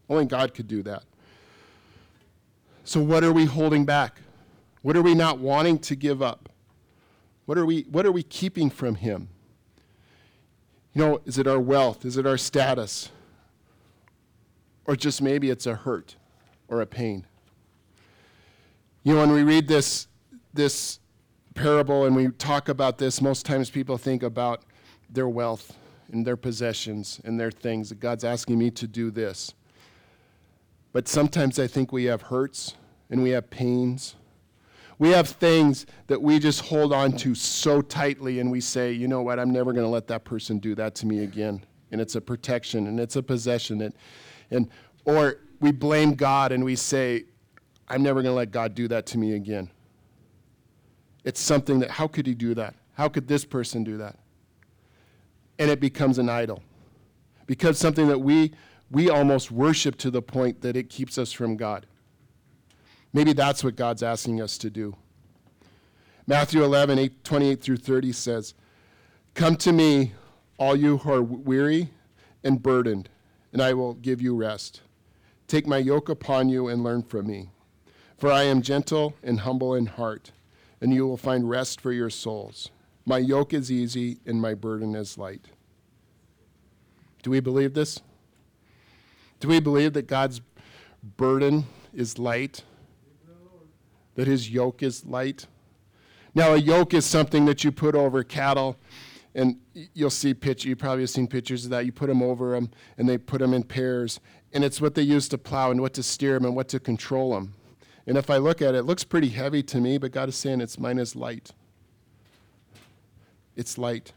Only 0.09 0.25
God 0.25 0.55
could 0.55 0.67
do 0.67 0.81
that. 0.81 1.03
So, 2.85 2.99
what 2.99 3.23
are 3.23 3.31
we 3.31 3.45
holding 3.45 3.85
back? 3.85 4.19
What 4.81 4.97
are 4.97 5.03
we 5.03 5.13
not 5.13 5.37
wanting 5.37 5.77
to 5.77 5.95
give 5.95 6.23
up? 6.23 6.49
What 7.45 7.59
are 7.59 7.67
we, 7.67 7.83
what 7.83 8.03
are 8.07 8.11
we 8.11 8.23
keeping 8.23 8.71
from 8.71 8.95
him? 8.95 9.29
You 10.95 11.05
know, 11.05 11.21
is 11.25 11.37
it 11.37 11.45
our 11.45 11.59
wealth? 11.59 12.03
Is 12.03 12.17
it 12.17 12.25
our 12.25 12.39
status? 12.39 13.11
Or 14.87 14.95
just 14.95 15.21
maybe 15.21 15.51
it's 15.51 15.67
a 15.67 15.75
hurt 15.75 16.15
or 16.67 16.81
a 16.81 16.87
pain? 16.87 17.27
You 19.03 19.13
know, 19.13 19.19
when 19.19 19.33
we 19.33 19.43
read 19.43 19.67
this, 19.67 20.07
this 20.51 20.97
parable 21.55 22.05
and 22.05 22.15
we 22.15 22.27
talk 22.29 22.69
about 22.69 22.99
this, 22.99 23.21
most 23.21 23.45
times 23.45 23.69
people 23.71 23.97
think 23.97 24.21
about 24.21 24.61
their 25.09 25.27
wealth 25.27 25.75
and 26.11 26.25
their 26.25 26.37
possessions 26.37 27.19
and 27.23 27.39
their 27.39 27.49
things, 27.49 27.89
that 27.89 27.99
God's 27.99 28.23
asking 28.23 28.59
me 28.59 28.69
to 28.71 28.87
do 28.87 29.09
this. 29.09 29.53
But 30.93 31.07
sometimes 31.07 31.57
I 31.57 31.67
think 31.67 31.91
we 31.91 32.05
have 32.05 32.21
hurts 32.21 32.75
and 33.09 33.23
we 33.23 33.31
have 33.31 33.49
pains. 33.49 34.15
We 34.97 35.09
have 35.09 35.27
things 35.27 35.85
that 36.07 36.21
we 36.21 36.39
just 36.39 36.61
hold 36.61 36.93
on 36.93 37.13
to 37.17 37.35
so 37.35 37.81
tightly 37.81 38.39
and 38.39 38.49
we 38.49 38.61
say, 38.61 38.91
you 38.91 39.07
know 39.07 39.21
what, 39.21 39.39
I'm 39.39 39.51
never 39.51 39.73
going 39.73 39.85
to 39.85 39.89
let 39.89 40.07
that 40.07 40.23
person 40.23 40.59
do 40.59 40.75
that 40.75 40.95
to 40.95 41.05
me 41.05 41.23
again. 41.23 41.65
And 41.91 41.99
it's 41.99 42.15
a 42.15 42.21
protection 42.21 42.87
and 42.87 42.99
it's 42.99 43.15
a 43.15 43.23
possession. 43.23 43.81
And, 43.81 43.93
and, 44.51 44.69
or 45.03 45.39
we 45.59 45.71
blame 45.71 46.13
God 46.13 46.51
and 46.51 46.63
we 46.63 46.75
say, 46.75 47.25
I'm 47.89 48.01
never 48.01 48.21
going 48.21 48.31
to 48.31 48.37
let 48.37 48.51
God 48.51 48.73
do 48.73 48.87
that 48.87 49.05
to 49.07 49.17
me 49.17 49.33
again. 49.33 49.69
It's 51.25 51.41
something 51.41 51.79
that, 51.79 51.91
how 51.91 52.07
could 52.07 52.27
he 52.27 52.35
do 52.35 52.53
that? 52.53 52.75
How 52.93 53.09
could 53.09 53.27
this 53.27 53.43
person 53.43 53.83
do 53.83 53.97
that? 53.97 54.17
And 55.59 55.69
it 55.69 55.81
becomes 55.81 56.19
an 56.19 56.29
idol. 56.29 56.63
Because 57.47 57.77
something 57.77 58.07
that 58.07 58.19
we, 58.19 58.53
we 58.91 59.09
almost 59.09 59.51
worship 59.51 59.97
to 59.97 60.11
the 60.11 60.21
point 60.21 60.61
that 60.61 60.77
it 60.77 60.89
keeps 60.89 61.17
us 61.17 61.33
from 61.33 61.57
God. 61.57 61.87
Maybe 63.11 63.33
that's 63.33 63.63
what 63.63 63.75
God's 63.75 64.03
asking 64.03 64.39
us 64.39 64.57
to 64.59 64.69
do. 64.69 64.95
Matthew 66.27 66.63
11, 66.63 66.99
8, 66.99 67.23
28 67.23 67.61
through 67.61 67.77
30 67.77 68.11
says, 68.11 68.53
Come 69.33 69.55
to 69.57 69.73
me, 69.73 70.13
all 70.57 70.75
you 70.75 70.97
who 70.99 71.11
are 71.11 71.21
weary 71.21 71.89
and 72.43 72.61
burdened, 72.61 73.09
and 73.51 73.61
I 73.61 73.73
will 73.73 73.95
give 73.95 74.21
you 74.21 74.35
rest. 74.35 74.81
Take 75.47 75.67
my 75.67 75.77
yoke 75.77 76.09
upon 76.09 76.49
you 76.49 76.67
and 76.67 76.83
learn 76.83 77.03
from 77.03 77.27
me. 77.27 77.49
For 78.17 78.31
I 78.31 78.43
am 78.43 78.61
gentle 78.61 79.15
and 79.21 79.41
humble 79.41 79.75
in 79.75 79.87
heart, 79.87 80.31
and 80.81 80.93
you 80.93 81.07
will 81.07 81.17
find 81.17 81.49
rest 81.49 81.81
for 81.81 81.91
your 81.91 82.09
souls. 82.09 82.71
My 83.05 83.17
yoke 83.17 83.53
is 83.53 83.71
easy 83.71 84.17
and 84.25 84.41
my 84.41 84.53
burden 84.53 84.95
is 84.95 85.17
light. 85.17 85.45
Do 87.23 87.31
we 87.31 87.39
believe 87.39 87.73
this? 87.73 88.01
Do 89.39 89.47
we 89.47 89.59
believe 89.59 89.93
that 89.93 90.07
God's 90.07 90.41
burden 91.17 91.65
is 91.93 92.17
light? 92.17 92.63
That 94.15 94.27
his 94.27 94.49
yoke 94.49 94.81
is 94.81 95.05
light? 95.05 95.47
Now, 96.33 96.53
a 96.53 96.57
yoke 96.57 96.93
is 96.93 97.05
something 97.05 97.45
that 97.45 97.63
you 97.63 97.71
put 97.71 97.95
over 97.95 98.23
cattle, 98.23 98.77
and 99.33 99.57
you'll 99.93 100.09
see 100.09 100.33
pictures, 100.33 100.65
you 100.65 100.75
probably 100.75 101.03
have 101.03 101.09
seen 101.09 101.27
pictures 101.27 101.63
of 101.65 101.71
that. 101.71 101.85
You 101.85 101.91
put 101.91 102.07
them 102.07 102.21
over 102.21 102.51
them, 102.51 102.69
and 102.97 103.07
they 103.07 103.17
put 103.17 103.39
them 103.39 103.53
in 103.53 103.63
pairs, 103.63 104.19
and 104.53 104.63
it's 104.63 104.81
what 104.81 104.95
they 104.95 105.01
use 105.01 105.29
to 105.29 105.37
plow 105.37 105.71
and 105.71 105.81
what 105.81 105.93
to 105.93 106.03
steer 106.03 106.33
them 106.33 106.45
and 106.45 106.55
what 106.55 106.67
to 106.69 106.79
control 106.79 107.33
them. 107.33 107.53
And 108.07 108.17
if 108.17 108.29
I 108.29 108.37
look 108.37 108.61
at 108.61 108.75
it, 108.75 108.79
it 108.79 108.83
looks 108.83 109.03
pretty 109.03 109.29
heavy 109.29 109.63
to 109.63 109.81
me, 109.81 109.97
but 109.97 110.11
God 110.11 110.29
is 110.29 110.35
saying 110.35 110.61
it's 110.61 110.79
mine 110.79 110.99
is 110.99 111.15
light. 111.15 111.51
It's 113.55 113.77
light. 113.77 114.13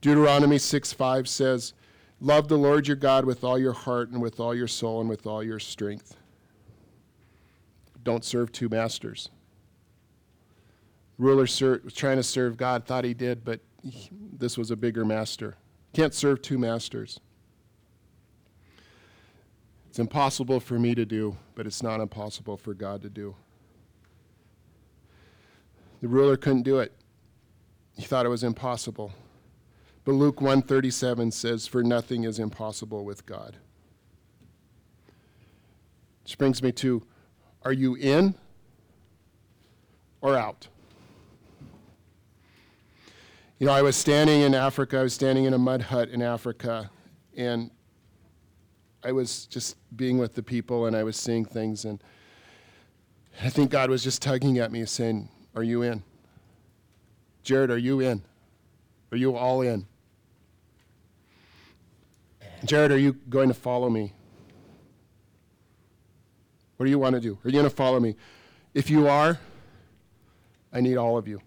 Deuteronomy 0.00 0.58
6 0.58 0.92
5 0.92 1.28
says, 1.28 1.74
Love 2.20 2.46
the 2.48 2.58
Lord 2.58 2.86
your 2.86 2.96
God 2.96 3.24
with 3.24 3.42
all 3.42 3.58
your 3.58 3.72
heart 3.72 4.10
and 4.10 4.22
with 4.22 4.38
all 4.38 4.54
your 4.54 4.68
soul 4.68 5.00
and 5.00 5.08
with 5.08 5.26
all 5.26 5.42
your 5.42 5.58
strength. 5.58 6.16
Don't 8.04 8.24
serve 8.24 8.52
two 8.52 8.68
masters. 8.68 9.28
ruler 11.18 11.46
ser- 11.46 11.80
was 11.84 11.94
trying 11.94 12.16
to 12.16 12.22
serve 12.22 12.56
God, 12.56 12.84
thought 12.84 13.04
he 13.04 13.14
did, 13.14 13.44
but 13.44 13.60
he, 13.82 14.08
this 14.12 14.56
was 14.56 14.70
a 14.70 14.76
bigger 14.76 15.04
master. 15.04 15.56
Can't 15.92 16.14
serve 16.14 16.42
two 16.42 16.58
masters. 16.58 17.20
It's 19.92 19.98
impossible 19.98 20.58
for 20.58 20.78
me 20.78 20.94
to 20.94 21.04
do, 21.04 21.36
but 21.54 21.66
it's 21.66 21.82
not 21.82 22.00
impossible 22.00 22.56
for 22.56 22.72
God 22.72 23.02
to 23.02 23.10
do. 23.10 23.36
The 26.00 26.08
ruler 26.08 26.38
couldn't 26.38 26.62
do 26.62 26.78
it. 26.78 26.94
He 27.98 28.04
thought 28.04 28.24
it 28.24 28.30
was 28.30 28.42
impossible. 28.42 29.12
But 30.06 30.12
Luke 30.12 30.40
137 30.40 31.30
says, 31.32 31.66
For 31.66 31.82
nothing 31.82 32.24
is 32.24 32.38
impossible 32.38 33.04
with 33.04 33.26
God. 33.26 33.58
Which 36.22 36.38
brings 36.38 36.62
me 36.62 36.72
to 36.72 37.02
are 37.60 37.74
you 37.74 37.94
in 37.94 38.34
or 40.22 40.38
out? 40.38 40.68
You 43.58 43.66
know, 43.66 43.74
I 43.74 43.82
was 43.82 43.96
standing 43.96 44.40
in 44.40 44.54
Africa, 44.54 45.00
I 45.00 45.02
was 45.02 45.12
standing 45.12 45.44
in 45.44 45.52
a 45.52 45.58
mud 45.58 45.82
hut 45.82 46.08
in 46.08 46.22
Africa, 46.22 46.90
and 47.36 47.70
I 49.04 49.12
was 49.12 49.46
just 49.46 49.76
being 49.96 50.18
with 50.18 50.34
the 50.34 50.42
people 50.42 50.86
and 50.86 50.96
I 50.96 51.02
was 51.02 51.16
seeing 51.16 51.44
things, 51.44 51.84
and 51.84 52.02
I 53.42 53.48
think 53.48 53.70
God 53.70 53.90
was 53.90 54.02
just 54.02 54.22
tugging 54.22 54.58
at 54.58 54.70
me, 54.70 54.84
saying, 54.86 55.28
Are 55.54 55.62
you 55.62 55.82
in? 55.82 56.02
Jared, 57.42 57.70
are 57.70 57.78
you 57.78 58.00
in? 58.00 58.22
Are 59.10 59.16
you 59.16 59.36
all 59.36 59.62
in? 59.62 59.86
Jared, 62.64 62.92
are 62.92 62.98
you 62.98 63.14
going 63.28 63.48
to 63.48 63.54
follow 63.54 63.90
me? 63.90 64.12
What 66.76 66.86
do 66.86 66.90
you 66.90 66.98
want 66.98 67.14
to 67.14 67.20
do? 67.20 67.38
Are 67.44 67.48
you 67.48 67.52
going 67.52 67.64
to 67.64 67.70
follow 67.70 67.98
me? 67.98 68.14
If 68.74 68.88
you 68.88 69.08
are, 69.08 69.38
I 70.72 70.80
need 70.80 70.96
all 70.96 71.18
of 71.18 71.26
you. 71.26 71.40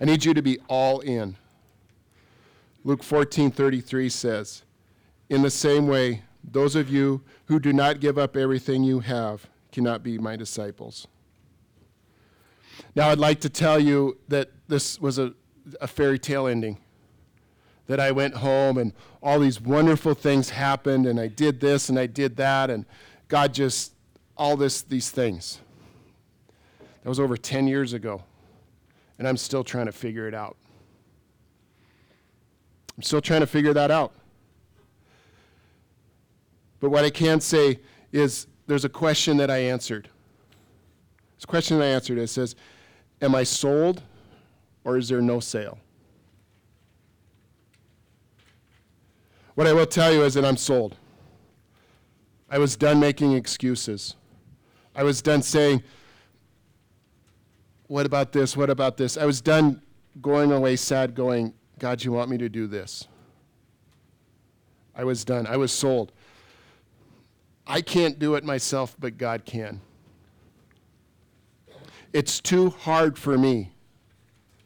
I 0.00 0.04
need 0.04 0.24
you 0.24 0.34
to 0.34 0.42
be 0.42 0.58
all 0.68 1.00
in. 1.00 1.36
Luke 2.84 3.02
14:33 3.02 4.10
says, 4.10 4.62
"In 5.28 5.42
the 5.42 5.50
same 5.50 5.86
way, 5.86 6.22
those 6.50 6.74
of 6.74 6.88
you 6.88 7.22
who 7.46 7.58
do 7.58 7.72
not 7.72 8.00
give 8.00 8.18
up 8.18 8.36
everything 8.36 8.84
you 8.84 9.00
have 9.00 9.46
cannot 9.72 10.02
be 10.02 10.18
my 10.18 10.36
disciples." 10.36 11.06
Now, 12.94 13.10
I'd 13.10 13.18
like 13.18 13.40
to 13.40 13.50
tell 13.50 13.78
you 13.78 14.18
that 14.28 14.50
this 14.68 15.00
was 15.00 15.18
a, 15.18 15.34
a 15.80 15.86
fairy 15.86 16.18
tale 16.18 16.46
ending. 16.46 16.78
That 17.86 18.00
I 18.00 18.10
went 18.10 18.34
home 18.34 18.78
and 18.78 18.92
all 19.22 19.38
these 19.38 19.60
wonderful 19.60 20.14
things 20.14 20.50
happened, 20.50 21.06
and 21.06 21.20
I 21.20 21.28
did 21.28 21.60
this 21.60 21.88
and 21.88 21.98
I 21.98 22.06
did 22.06 22.36
that, 22.36 22.70
and 22.70 22.84
God 23.28 23.54
just, 23.54 23.92
all 24.36 24.56
this, 24.56 24.82
these 24.82 25.10
things. 25.10 25.60
That 27.02 27.08
was 27.08 27.20
over 27.20 27.36
10 27.36 27.68
years 27.68 27.92
ago, 27.92 28.24
and 29.18 29.28
I'm 29.28 29.36
still 29.36 29.62
trying 29.62 29.86
to 29.86 29.92
figure 29.92 30.26
it 30.26 30.34
out. 30.34 30.56
I'm 32.96 33.02
still 33.02 33.20
trying 33.20 33.40
to 33.40 33.46
figure 33.46 33.74
that 33.74 33.90
out. 33.90 34.12
But 36.80 36.90
what 36.90 37.04
I 37.04 37.10
can 37.10 37.40
say 37.40 37.80
is 38.12 38.46
there's 38.66 38.84
a 38.84 38.88
question 38.88 39.36
that 39.38 39.50
I 39.50 39.58
answered. 39.58 40.08
It's 41.36 41.44
a 41.44 41.46
question 41.46 41.78
that 41.78 41.84
I 41.84 41.88
answered. 41.88 42.18
It 42.18 42.28
says, 42.28 42.54
Am 43.20 43.34
I 43.34 43.44
sold 43.44 44.02
or 44.84 44.96
is 44.96 45.08
there 45.08 45.20
no 45.20 45.40
sale? 45.40 45.78
What 49.54 49.66
I 49.66 49.72
will 49.72 49.86
tell 49.86 50.12
you 50.12 50.22
is 50.22 50.34
that 50.34 50.44
I'm 50.44 50.56
sold. 50.56 50.96
I 52.50 52.58
was 52.58 52.76
done 52.76 53.00
making 53.00 53.32
excuses. 53.32 54.14
I 54.94 55.02
was 55.02 55.22
done 55.22 55.42
saying, 55.42 55.82
What 57.86 58.06
about 58.06 58.32
this? 58.32 58.56
What 58.56 58.70
about 58.70 58.96
this? 58.96 59.16
I 59.16 59.24
was 59.24 59.40
done 59.40 59.82
going 60.20 60.52
away 60.52 60.76
sad, 60.76 61.14
going, 61.14 61.54
God, 61.78 62.02
you 62.04 62.12
want 62.12 62.30
me 62.30 62.38
to 62.38 62.48
do 62.48 62.66
this? 62.66 63.06
I 64.94 65.04
was 65.04 65.24
done. 65.24 65.46
I 65.46 65.56
was 65.56 65.72
sold. 65.72 66.12
I 67.66 67.80
can't 67.80 68.18
do 68.18 68.36
it 68.36 68.44
myself, 68.44 68.96
but 68.98 69.18
God 69.18 69.44
can. 69.44 69.80
It's 72.12 72.40
too 72.40 72.70
hard 72.70 73.18
for 73.18 73.36
me. 73.36 73.72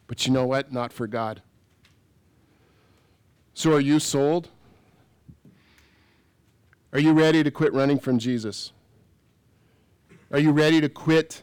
But 0.06 0.26
you 0.26 0.32
know 0.32 0.46
what? 0.46 0.72
Not 0.72 0.92
for 0.92 1.06
God. 1.06 1.42
So 3.54 3.72
are 3.72 3.80
you 3.80 4.00
sold? 4.00 4.48
Are 6.92 6.98
you 6.98 7.12
ready 7.12 7.42
to 7.42 7.50
quit 7.50 7.72
running 7.72 7.98
from 7.98 8.18
Jesus? 8.18 8.72
Are 10.32 10.38
you 10.38 10.50
ready 10.50 10.80
to 10.80 10.88
quit 10.88 11.42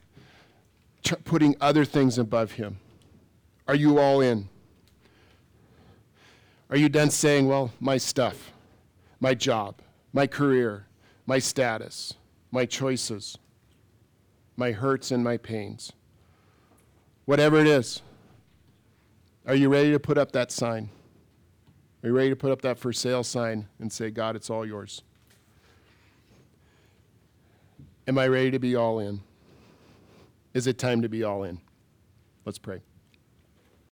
putting 1.24 1.56
other 1.62 1.86
things 1.86 2.18
above 2.18 2.54
Him? 2.54 2.80
Are 3.68 3.76
you 3.76 4.00
all 4.00 4.22
in? 4.22 4.50
Are 6.70 6.78
you 6.78 6.90
done 6.90 7.10
saying, 7.10 7.48
well, 7.48 7.72
my 7.80 7.98
stuff, 7.98 8.52
my 9.20 9.34
job, 9.34 9.76
my 10.12 10.28
career, 10.28 10.87
my 11.28 11.38
status, 11.38 12.16
my 12.50 12.66
choices, 12.66 13.38
my 14.56 14.72
hurts 14.72 15.12
and 15.12 15.24
my 15.24 15.38
pains? 15.38 15.92
Whatever 17.26 17.60
it 17.60 17.68
is, 17.68 18.02
are 19.46 19.56
you 19.56 19.70
ready 19.70 19.92
to 19.92 20.00
put 20.00 20.18
up 20.18 20.32
that 20.32 20.52
sign? 20.52 20.90
Are 22.04 22.10
you 22.10 22.16
ready 22.16 22.30
to 22.30 22.36
put 22.36 22.52
up 22.52 22.62
that 22.62 22.80
for 22.80 22.92
sale 22.92 23.24
sign 23.24 23.68
and 23.80 23.92
say, 23.92 24.10
God, 24.10 24.36
it's 24.36 24.50
all 24.50 24.66
yours? 24.66 25.04
Am 28.08 28.18
I 28.18 28.28
ready 28.28 28.52
to 28.52 28.60
be 28.60 28.76
all 28.76 29.00
in? 29.00 29.22
Is 30.54 30.68
it 30.68 30.78
time 30.78 31.02
to 31.02 31.10
be 31.10 31.24
all 31.24 31.44
in? 31.44 31.60
Let's 32.46 32.58
pray. 32.58 32.82